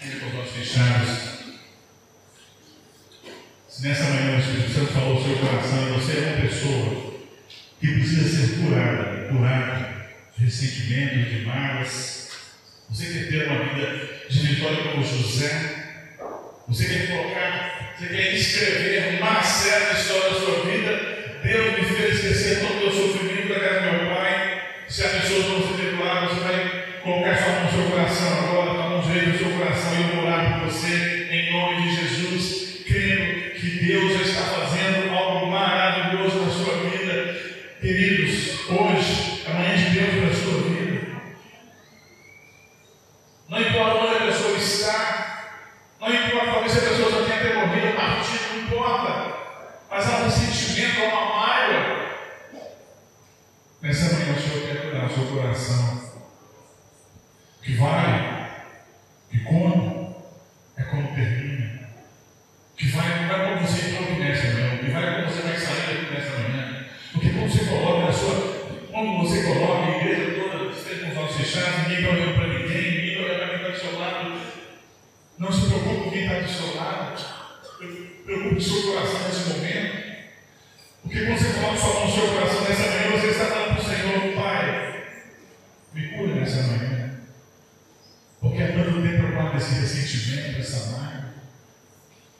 Ainda 0.00 0.20
com 0.20 0.26
os 0.26 0.34
olhos 0.34 0.50
fechados. 0.52 1.30
Se 3.68 3.82
nessa 3.82 4.04
manhã 4.04 4.36
o 4.36 4.40
Espírito 4.40 4.72
Santo 4.72 4.92
falou 4.92 5.16
ao 5.16 5.24
seu 5.24 5.38
coração 5.38 5.88
e 5.88 5.92
você 5.92 6.18
é 6.18 6.32
uma 6.32 6.48
pessoa 6.48 7.20
que 7.80 7.86
precisa 7.86 8.46
ser 8.46 8.60
curada, 8.60 9.28
curada 9.28 10.06
de 10.36 10.44
ressentimentos, 10.44 11.30
de 11.30 11.44
mágoas, 11.46 12.30
você 12.88 13.06
quer 13.06 13.28
ter 13.28 13.48
uma 13.48 13.64
vida 13.64 14.26
de 14.28 14.38
vitória 14.46 14.92
como 14.92 15.04
José, 15.04 16.14
você 16.68 16.84
quer 16.84 17.06
colocar, 17.08 17.79
você 18.00 18.06
quer 18.06 18.32
escrever 18.32 19.20
uma 19.20 19.42
certa 19.42 20.00
história 20.00 20.30
da 20.30 20.40
sua 20.40 20.64
vida, 20.64 21.38
Deus 21.44 21.78
me 21.78 21.84
fez 21.84 22.14
esquecer 22.14 22.60
todo 22.60 22.72
o 22.72 22.80
meu 22.80 22.90
sofrimento 22.90 23.48
da 23.48 23.60
casa 23.60 23.80
do 23.80 23.92
meu 23.92 24.16
pai, 24.16 24.62
se 24.88 25.04
a 25.04 25.08
pessoa 25.10 25.48
não 25.48 25.68
se 25.68 25.74
perdoar, 25.74 26.28
você 26.28 26.40
vai 26.40 26.84
colocar 27.02 27.36
sua 27.36 27.52
mão 27.52 27.64
no 27.64 27.70
seu 27.70 27.90
coração 27.90 28.38
agora, 28.38 28.70
a 28.70 28.88
mão 28.88 29.00
direita 29.02 29.28
no 29.28 29.38
seu 29.38 29.50
coração 29.50 29.92
e 29.92 30.00
eu 30.00 30.16
vou 30.16 30.24
orar 30.24 30.60
por 30.60 30.70
você, 30.70 31.28
em 31.30 31.52
nome 31.52 31.82
de 31.82 31.96
Jesus, 31.96 32.84
crendo 32.86 33.50
que 33.50 33.66
Deus 33.84 34.12
já 34.14 34.22
está 34.22 34.42
fazendo 34.44 35.14
algo 35.14 35.46
maravilhoso 35.48 36.40
na 36.40 36.50
sua 36.50 36.74
vida. 36.88 37.38
Queridos, 37.82 38.60
hoje, 38.70 39.42
amanhã 39.46 39.76
de 39.76 39.90
Deus 39.90 40.24
na 40.24 40.42
sua 40.42 40.62
vida. 40.62 41.06
Não 43.46 43.60
importa 43.60 43.94
onde 44.06 44.16
a 44.16 44.26
pessoa 44.26 44.56
está, 44.56 45.30
não 46.00 46.08
importa 46.08 46.50
talvez 46.50 46.72
se 46.72 46.78
a 46.78 46.88
pessoa 46.88 47.10
já 47.10 47.24
tenha 47.24 47.36
até 47.36 47.54
morrido, 47.54 47.94
partido, 47.94 48.54
não 48.54 48.62
importa. 48.62 49.36
Mas 49.90 50.08
há 50.08 50.16
um 50.16 50.24
ressentimento, 50.24 51.00
há 51.02 51.08
uma 51.08 51.36
mágoa. 51.36 52.10
Nessa 53.82 54.14
manhã 54.14 54.34
o 54.34 54.40
Senhor 54.40 54.66
quer 54.66 54.82
cuidar 54.82 55.06
do 55.06 55.14
seu 55.14 55.26
coração. 55.26 56.00
O 57.58 57.62
que 57.62 57.74
vale, 57.76 58.46
que 59.30 59.40
como, 59.40 60.24
é 60.78 60.82
como 60.84 61.14
termina. 61.14 61.88
O 62.72 62.76
que 62.76 62.88
vale 62.88 63.26
não 63.26 63.34
é 63.34 63.54
como 63.54 63.66
você 63.68 63.90
entrou 63.90 64.04
aqui 64.04 64.20
nessa 64.20 64.54
manhã, 64.54 64.74
o 64.74 64.78
que 64.78 64.90
vale 64.90 65.06
é 65.06 65.14
como 65.16 65.28
você 65.28 65.42
vai 65.42 65.58
sair 65.58 65.98
aqui 65.98 66.14
nessa 66.14 66.38
manhã. 66.38 66.86
Porque 67.12 67.28
como 67.28 67.50
você 67.50 67.64
coloca 67.66 68.06
na 68.06 68.12
sua. 68.12 68.60
Como 68.90 69.28
você 69.28 69.42
coloca 69.42 69.86
a 69.86 69.96
igreja 69.98 70.40
toda, 70.40 70.64
você 70.72 70.94
com 70.94 71.10
os 71.10 71.16
olhos 71.18 71.29
fechados, 71.40 71.88
ninguém 71.88 72.06
olhando 72.06 72.34
para 72.34 72.46
ninguém, 72.48 72.90
ninguém 72.92 73.24
olhando 73.24 73.38
para 73.38 73.48
quem 73.48 73.56
está 73.56 73.70
do 73.70 73.80
seu 73.80 73.98
lado. 73.98 74.40
Não 75.38 75.52
se 75.52 75.66
preocupe 75.66 76.04
com 76.04 76.10
quem 76.10 76.22
está 76.24 76.40
do 76.40 76.48
seu 76.48 76.76
lado. 76.76 77.24
Preocupe 78.24 78.56
o 78.56 78.60
seu 78.60 78.82
coração 78.82 79.28
nesse 79.28 79.48
momento. 79.48 80.10
Porque 81.02 81.24
quando 81.24 81.38
você 81.38 81.52
coloca 81.54 81.76
sua 81.78 81.94
mão 81.94 82.06
no 82.06 82.14
seu 82.14 82.28
coração 82.28 82.60
nessa 82.62 82.82
manhã, 82.82 83.10
você 83.18 83.26
está 83.28 83.46
falando 83.46 83.74
para 83.74 83.82
o 83.82 83.84
Senhor, 83.84 84.34
Pai, 84.34 85.04
me 85.94 86.08
cura 86.08 86.34
nessa 86.34 86.62
manhã. 86.62 87.20
Porque 88.40 88.62
há 88.62 88.72
tanto 88.72 89.02
tempo 89.02 89.22
eu 89.22 89.32
guardo 89.32 89.56
esse 89.56 89.80
ressentimento, 89.80 90.60
essa 90.60 90.90
mágoa. 90.92 91.34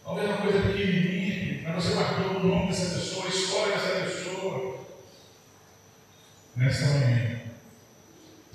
Talvez 0.05 0.29
uma 0.29 0.39
coisa 0.39 0.61
pequenininha, 0.61 1.63
mas 1.65 1.85
você 1.85 1.95
marcou 1.95 2.37
o 2.37 2.47
nome 2.47 2.69
dessa 2.69 2.99
pessoa, 2.99 3.25
a 3.25 3.29
história 3.29 3.77
dessa 3.77 4.01
pessoa. 4.05 4.87
Nesta 6.55 6.87
manhã, 6.87 7.40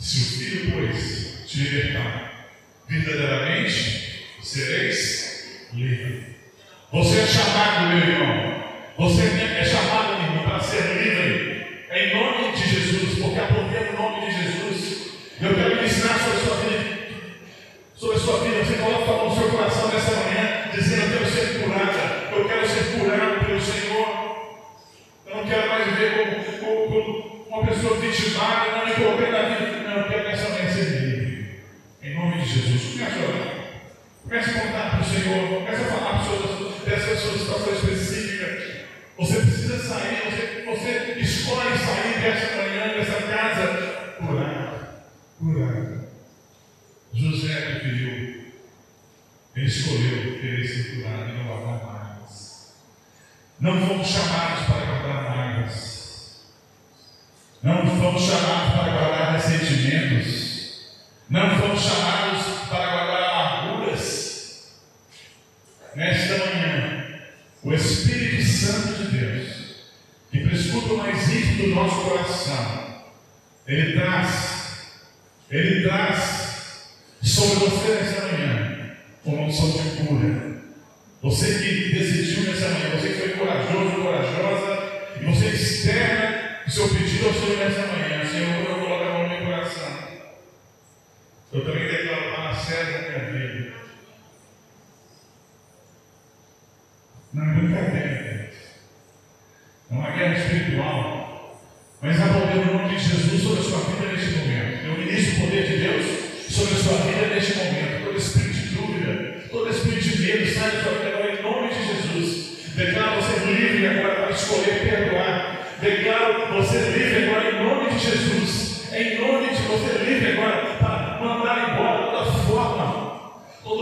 se 0.06 0.20
o 0.20 0.38
Filho, 0.38 0.72
pois, 0.72 1.48
te 1.48 1.62
libertar, 1.62 2.52
verdadeiramente 2.88 4.28
sereis 4.40 5.68
livres. 5.74 6.26
Você 6.94 7.22
é 7.22 7.26
chamado, 7.26 7.88
meu 7.88 7.98
irmão. 7.98 8.66
Você 9.00 9.24
é 9.24 9.66
chamado, 9.66 10.22
meu 10.22 10.30
irmão, 10.30 10.44
para 10.44 10.60
ser 10.60 10.84
livre. 11.02 11.86
Em 11.92 12.14
nome 12.14 12.52
de 12.56 12.70
Jesus, 12.70 13.20
porque 13.20 13.40
poder 13.40 13.94
no 13.94 14.00
nome 14.00 14.28
de 14.28 14.44
Jesus. 14.44 15.08
Eu 15.42 15.56
quero 15.56 15.76
ministrar 15.76 16.20
sobre 16.20 16.38
a 16.38 16.44
sua 16.44 16.56
vida. 16.58 17.08
Sobre 17.96 18.16
a 18.16 18.20
sua 18.20 18.44
vida. 18.44 18.64
Você 18.64 18.74
coloca 18.76 19.12
a 19.12 19.18
mão 19.18 19.30
no 19.30 19.36
seu 19.36 19.50
coração 19.50 19.92
nessa 19.92 20.12
manhã, 20.12 20.70
dizendo: 20.72 21.02
Eu 21.02 21.18
quero 21.18 21.32
ser 21.32 21.64
curada. 21.64 22.30
Eu 22.32 22.48
quero 22.48 22.70
ser 22.70 23.00
curado 23.00 23.46
pelo 23.46 23.60
Senhor. 23.60 24.36
Eu 25.26 25.36
não 25.36 25.48
quero 25.48 25.68
mais 25.68 25.86
viver 25.86 26.14
como, 26.14 26.60
como, 26.60 26.88
como 26.90 27.25
uma 27.56 27.68
pessoa 27.68 27.98
vitimada, 28.00 28.72
não 28.72 28.86
me 28.86 28.94
coloquei 28.94 29.32
na 29.32 29.44
vida. 29.44 29.80
Não, 29.84 29.98
eu 29.98 30.08
quero 30.10 30.74
ser 30.74 31.00
livre. 31.00 31.60
Em 32.04 32.16
nome 32.16 32.42
de 32.42 32.46
Jesus. 32.46 32.94
Comece 32.94 33.20
a 33.20 33.30
orar. 33.30 33.56
Comece 34.24 34.50
a 34.50 34.54
contar 34.62 34.90
para 34.92 35.00
o 35.00 35.04
Senhor. 35.06 35.48
Comece 35.48 35.82
a 35.82 35.86
falar 35.86 36.26
para 36.26 36.90
dessa 36.92 37.16
sua 37.16 37.38
situação 37.38 37.74
específica. 37.74 38.86
Você 39.18 39.40
precisa 39.40 39.80
sair, 39.80 40.66
você, 40.66 40.66
você 40.66 41.20
escolhe 41.20 41.78
sair 41.78 42.20
dessa 42.22 42.56
manhã, 42.58 42.88
dessa 42.94 43.22
casa, 43.22 44.16
curado. 44.18 44.88
Curado. 45.40 46.08
José 47.14 47.62
preferiu. 47.62 48.46
Ele 49.56 49.66
escolheu 49.66 50.40
querer 50.42 50.68
ser 50.68 50.96
curado 50.96 51.30
e 51.30 51.38
não 51.38 51.46
guardar 51.46 51.86
mágoas. 51.86 52.76
Não 53.58 53.88
fomos 53.88 54.08
chamados 54.08 54.66
para 54.66 54.86
guardar 54.86 55.24
mágoas. 55.24 56.05
Não 57.66 57.84
fomos 57.98 58.22
chamados 58.22 58.76
para 58.76 58.92
guardar 58.92 59.34
ressentimentos. 59.34 60.82
Não 61.28 61.58
fomos 61.58 61.82
chamados 61.82 62.70
para 62.70 62.92
guardar 62.92 63.24
amarguras. 63.24 64.76
Nesta 65.96 66.46
manhã, 66.46 67.06
o 67.64 67.74
Espírito 67.74 68.44
Santo 68.44 69.04
de 69.04 69.18
Deus, 69.18 69.48
que 70.32 70.48
prescuta 70.48 70.94
o 70.94 70.98
mais 71.00 71.28
íntimo 71.28 71.64
do 71.64 71.70
nosso 71.74 72.02
coração, 72.02 73.04
ele 73.68 73.94
traz, 73.94 75.02
ele 75.50 75.88
traz 75.88 76.90
sobre 77.24 77.68
você 77.68 77.94
nesta 77.96 78.22
manhã 78.28 78.92
uma 79.26 79.42
unção 79.48 79.72
de 79.72 80.06
cura. 80.06 80.62
Você 81.24 81.48
que 81.56 81.96
decidiu 81.96 82.44
nessa 82.44 82.70
manhã, 82.70 82.92
você 82.92 83.08
que 83.08 83.20
foi 83.22 83.30
corajoso, 83.30 84.04
corajosa, 84.04 84.84
e 85.20 85.26
você 85.26 85.48
externa 85.48 86.35
o 86.66 86.72
seu 86.72 86.90
pedido 86.90 87.28
ao 87.28 87.34
Senhor 87.34 87.58
nessa 87.58 87.88
manhã. 87.88 88.26
Senhor, 88.26 88.70
eu 88.70 88.80
coloco 88.80 89.04
a 89.04 89.14
mão 89.14 89.24
no 89.24 89.30
meu 89.30 89.46
coração. 89.46 90.06
Eu 91.54 91.64
também 91.64 91.88
declaro 91.88 92.32
Manassés 92.32 92.92
na 92.92 93.10
minha 93.10 93.50
vida. 93.52 93.76
Não 97.34 97.44
é 97.44 97.54
brincadeira, 97.54 98.52
é 99.92 99.94
uma 99.94 100.12
guerra 100.12 100.38
espiritual. 100.38 101.62
Mas 102.02 102.22
há 102.22 102.28
poder 102.28 102.66
no 102.66 102.74
nome 102.74 102.96
de 102.96 103.00
Jesus 103.00 103.44
sobre 103.44 103.60
a 103.60 103.64
sua 103.64 103.80
vida 103.80 104.12
neste 104.12 104.32
momento. 104.38 104.86
Eu 104.86 104.98
ministro 104.98 105.36
o 105.36 105.46
poder 105.46 105.68
de 105.68 105.78
Deus 105.78 106.06
sobre 106.50 106.74
a 106.74 106.78
sua 106.78 106.98
vida 106.98 107.28
neste 107.28 107.58
momento. 107.58 108.06
Todo 108.06 108.18
espírito 108.18 108.54
de 108.54 108.76
dúvida, 108.76 109.44
todo 109.50 109.70
espírito 109.70 110.10
de 110.10 110.22
medo 110.22 110.54
sai 110.54 110.72
da 110.72 110.84
sua 110.84 110.92
vida 110.94 111.15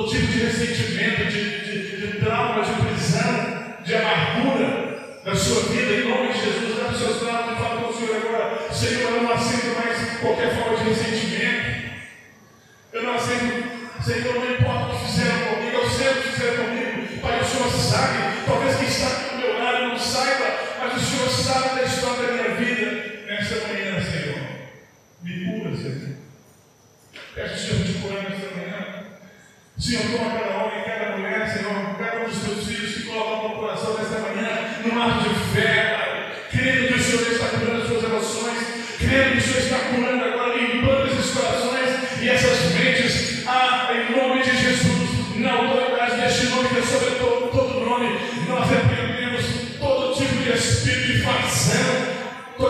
todo 0.04 0.10
tipo 0.10 0.28
de 0.28 0.40
ressentimento, 0.40 1.26
de, 1.26 1.60
de, 1.62 1.98
de 1.98 2.20
trauma, 2.20 2.62
de 2.62 2.74
prisão, 2.74 3.64
de 3.86 3.96
amargura 3.96 5.00
na 5.24 5.36
sua 5.36 5.64
vida, 5.64 5.94
em 5.94 6.10
nome 6.10 6.34
de 6.34 6.40
Jesus. 6.40 6.74
Os 6.92 7.00
seus 7.00 7.20
traumas 7.22 7.58
e 7.58 7.62
fala 7.62 7.82
com 7.82 7.90
o 7.90 7.94
Senhor 7.94 8.18
agora: 8.18 8.72
Senhor, 8.72 9.12
eu 9.14 9.24
não 9.24 9.32
aceito 9.32 9.80
mais 9.80 10.20
qualquer 10.20 10.56
forma 10.56 10.78
de 10.78 10.90
ressentimento. 10.90 11.63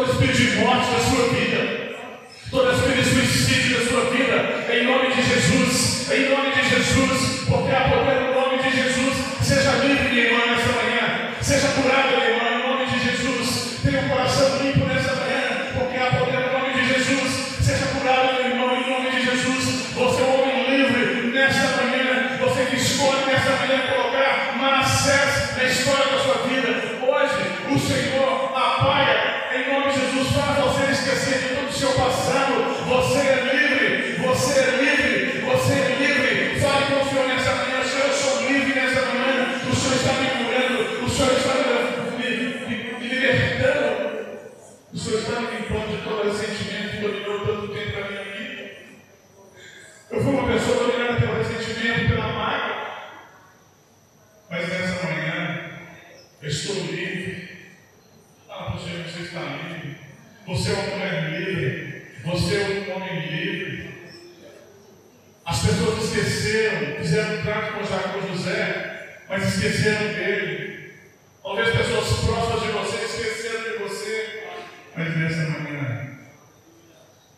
Todo 0.03 0.11
espírito 0.11 0.37
de 0.37 0.57
morte 0.57 0.91
da 0.91 0.99
sua 0.99 1.27
vida. 1.29 1.93
Todo 2.51 2.71
espírito 2.71 3.09
de 3.09 3.15
suicídio 3.15 3.79
da 3.79 3.89
sua 3.89 4.09
vida, 4.11 4.73
em 4.73 4.85
nome 4.85 5.15
de 5.15 5.21
Jesus, 5.23 6.11
em 6.11 6.29
nome 6.29 6.51
de 6.51 6.69
Jesus, 6.69 7.43
porque 7.47 7.71
há 7.71 7.89
poder 7.89 8.21
no 8.21 8.33
nome 8.33 8.61
de 8.61 8.69
Jesus. 8.69 9.13
Seja 9.41 9.71
seu 31.83 31.93
passado. 31.95 32.63
Você 32.87 33.19
é 33.19 33.41
livre, 33.43 34.13
você 34.25 34.59
é 34.59 34.71
livre, 34.77 35.41
você 35.41 35.73
é 35.73 35.95
livre. 35.99 36.59
Fale 36.61 36.85
com 36.85 37.05
o 37.05 37.09
Senhor 37.09 37.27
nessa 37.27 37.55
manhã, 37.55 37.83
Senhor, 37.83 38.07
eu 38.07 38.13
sou 38.13 38.41
livre 38.47 38.73
nessa 38.73 39.01
manhã. 39.01 39.59
O 39.69 39.75
Senhor 39.75 39.95
está 39.95 40.13
me 40.13 40.29
curando, 40.29 41.05
o 41.05 41.09
Senhor 41.09 41.33
está 41.33 41.53
me, 42.17 42.67
me, 42.67 42.99
me, 42.99 43.07
libertando. 43.09 44.29
O 44.93 44.97
Senhor 44.97 45.19
está 45.19 45.41
me 45.41 45.57
limpando 45.57 45.97
de 45.97 46.03
todo 46.03 46.23
ressentimento 46.23 46.91
que 46.91 47.01
dominou 47.01 47.45
tanto 47.45 47.67
tempo 47.73 47.99
na 47.99 48.07
minha 48.07 48.23
vida. 48.23 48.71
Eu 50.09 50.21
fui 50.21 50.31
uma 50.31 50.53
pessoa 50.53 50.77
dominada 50.77 51.19
pelo 51.19 51.37
ressentimento, 51.37 52.07
pela 52.07 52.27
mágoa. 52.27 52.87
Mas 54.49 54.69
nessa 54.69 55.05
manhã, 55.05 55.69
eu 56.41 56.47
estou 56.47 56.75
livre. 56.75 57.49
Ah, 58.49 58.63
para 58.63 58.75
o 58.75 58.79
Senhor, 58.79 59.03
você 59.03 59.23
está 59.23 59.41
livre. 59.41 60.03
Você 60.45 60.71
é 60.71 60.73
uma 60.73 60.97
mulher 60.97 61.29
livre. 61.29 62.03
Você 62.25 62.55
é 62.55 62.67
um 62.67 62.92
homem 63.03 63.25
livre. 63.29 63.93
As 65.45 65.59
pessoas 65.59 66.03
esqueceram, 66.05 66.97
fizeram 66.97 67.39
um 67.39 67.41
trato 67.41 67.73
com 67.73 67.83
Jacó 67.83 68.27
José, 68.27 69.19
mas 69.29 69.43
esqueceram 69.43 70.13
dele. 70.13 70.93
Talvez 71.43 71.75
pessoas 71.75 72.19
próximas 72.21 72.61
de 72.61 72.71
você 72.71 73.05
esqueceram 73.05 73.63
de 73.63 73.83
você. 73.83 74.43
Mas 74.95 75.17
nessa 75.17 75.49
manhã, 75.49 76.17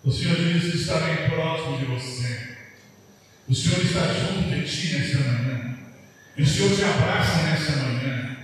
o 0.03 0.11
Senhor 0.11 0.35
que 0.35 0.77
está 0.77 0.99
bem 0.99 1.29
próximo 1.29 1.77
de 1.77 1.85
você. 1.85 2.55
O 3.47 3.55
Senhor 3.55 3.79
está 3.85 4.07
junto 4.13 4.49
de 4.49 4.63
ti 4.63 4.97
nessa 4.97 5.19
manhã. 5.19 5.77
E 6.37 6.43
o 6.43 6.45
Senhor 6.45 6.75
te 6.75 6.83
abraça 6.83 7.43
nessa 7.43 7.71
manhã. 7.77 8.37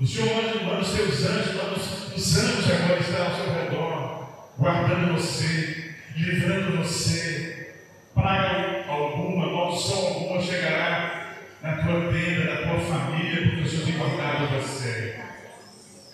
O 0.00 0.06
Senhor 0.06 0.34
manda, 0.34 0.80
os 0.80 0.88
seus 0.88 1.24
anjos, 1.24 2.16
os 2.16 2.36
anjos 2.38 2.70
agora 2.70 3.00
estão 3.00 3.26
ao 3.26 3.36
seu 3.36 3.52
redor, 3.52 4.52
guardando 4.58 5.12
você, 5.12 5.83
livrando 6.16 6.78
você. 6.78 7.74
Praga 8.14 8.84
alguma, 8.88 9.50
maldição 9.50 10.06
alguma 10.06 10.40
chegará 10.40 11.34
na 11.60 11.76
tua 11.82 12.12
tenda, 12.12 12.44
na 12.44 12.62
tua 12.62 12.80
família, 12.80 13.42
porque 13.42 13.62
o 13.62 13.68
Senhor 13.68 13.86
tem 13.86 13.98
guardado 13.98 14.60
você. 14.60 15.20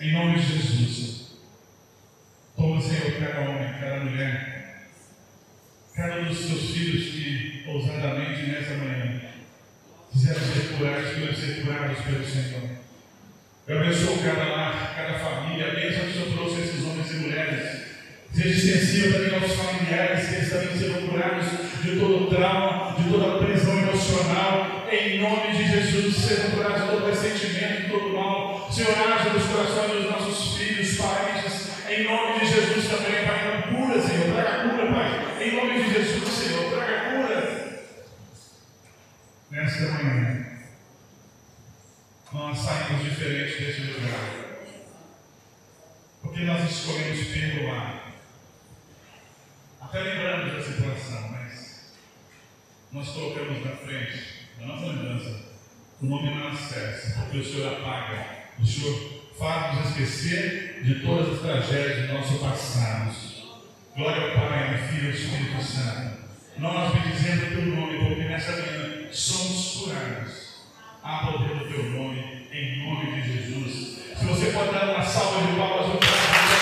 Em 0.01 0.13
nome 0.13 0.39
de 0.39 0.47
Jesus. 0.47 1.39
Toma, 2.57 2.81
Senhor, 2.81 3.19
cada 3.19 3.51
homem, 3.51 3.73
cada 3.81 4.01
mulher, 4.01 4.87
cada 5.95 6.21
um 6.21 6.25
dos 6.25 6.47
teus 6.47 6.71
filhos 6.71 7.11
que 7.11 7.65
ousadamente 7.69 8.51
nessa 8.51 8.75
manhã 8.75 9.21
quiseram 10.11 10.41
ser 10.41 10.77
curados, 10.77 11.15
queiram 11.15 11.35
ser 11.35 11.63
curados 11.63 11.99
pelo 12.01 12.27
Senhor. 12.27 12.71
Eu 13.67 13.79
abençoo 13.79 14.23
cada 14.23 14.45
lar, 14.45 14.95
cada 14.97 15.19
família, 15.19 15.69
a 15.69 15.75
bênção 15.75 16.05
que 16.05 16.11
o 16.11 16.13
Senhor 16.13 16.33
trouxe 16.33 16.61
esses 16.63 16.85
homens 16.85 17.11
e 17.11 17.15
mulheres 17.17 17.89
seja 18.33 18.55
distancia 18.55 19.12
também 19.12 19.35
aos 19.35 19.53
familiares 19.53 20.28
que 20.28 20.35
eles 20.35 20.51
também 20.51 20.78
serão 20.78 21.09
curados 21.09 21.47
de 21.83 21.97
todo 21.99 22.28
trauma, 22.28 22.97
de 22.97 23.11
toda 23.11 23.45
pressão 23.45 23.78
emocional. 23.78 24.87
Em 24.91 25.20
nome 25.20 25.57
de 25.57 25.68
Jesus, 25.68 26.16
serão 26.16 26.51
curados 26.51 26.83
de 26.83 26.89
todo 26.89 27.07
ressentimento, 27.07 27.91
todo 27.91 28.14
mal. 28.14 28.68
Senhor, 28.70 28.95
haja 28.97 29.31
nos 29.31 29.45
corações 29.45 30.00
nome 56.11 56.29
não 56.29 56.45
Manassés, 56.45 57.15
porque 57.15 57.39
o 57.39 57.45
Senhor 57.45 57.73
apaga, 57.73 58.27
o 58.59 58.67
Senhor 58.67 59.23
faz-nos 59.39 59.91
esquecer 59.91 60.83
de 60.83 60.97
todas 60.97 61.35
as 61.35 61.41
tragédias 61.41 62.09
de 62.09 62.13
nosso 62.13 62.39
passado. 62.41 63.15
Glória 63.97 64.23
ao 64.23 64.49
Pai, 64.49 64.73
ao 64.73 64.89
Filho 64.89 65.05
e 65.05 65.07
ao 65.07 65.15
Espírito 65.15 65.63
Santo. 65.63 66.21
Nós 66.59 66.93
bendizemos 66.93 67.45
o 67.45 67.47
teu 67.51 67.67
nome, 67.67 67.99
porque 67.99 68.25
nessa 68.25 68.53
manhã 68.53 69.09
somos 69.13 69.77
curados. 69.77 70.51
Há 71.03 71.27
poder 71.27 71.55
no 71.55 71.69
teu 71.69 71.85
nome, 71.91 72.47
em 72.53 72.85
nome 72.85 73.23
de 73.23 73.33
Jesus. 73.33 74.01
Se 74.19 74.25
você 74.25 74.51
pode 74.51 74.73
dar 74.73 74.91
uma 74.91 75.05
salva 75.05 75.47
de 75.47 75.57
palmas 75.57 75.91
ao 75.91 75.97
Pai. 75.97 76.60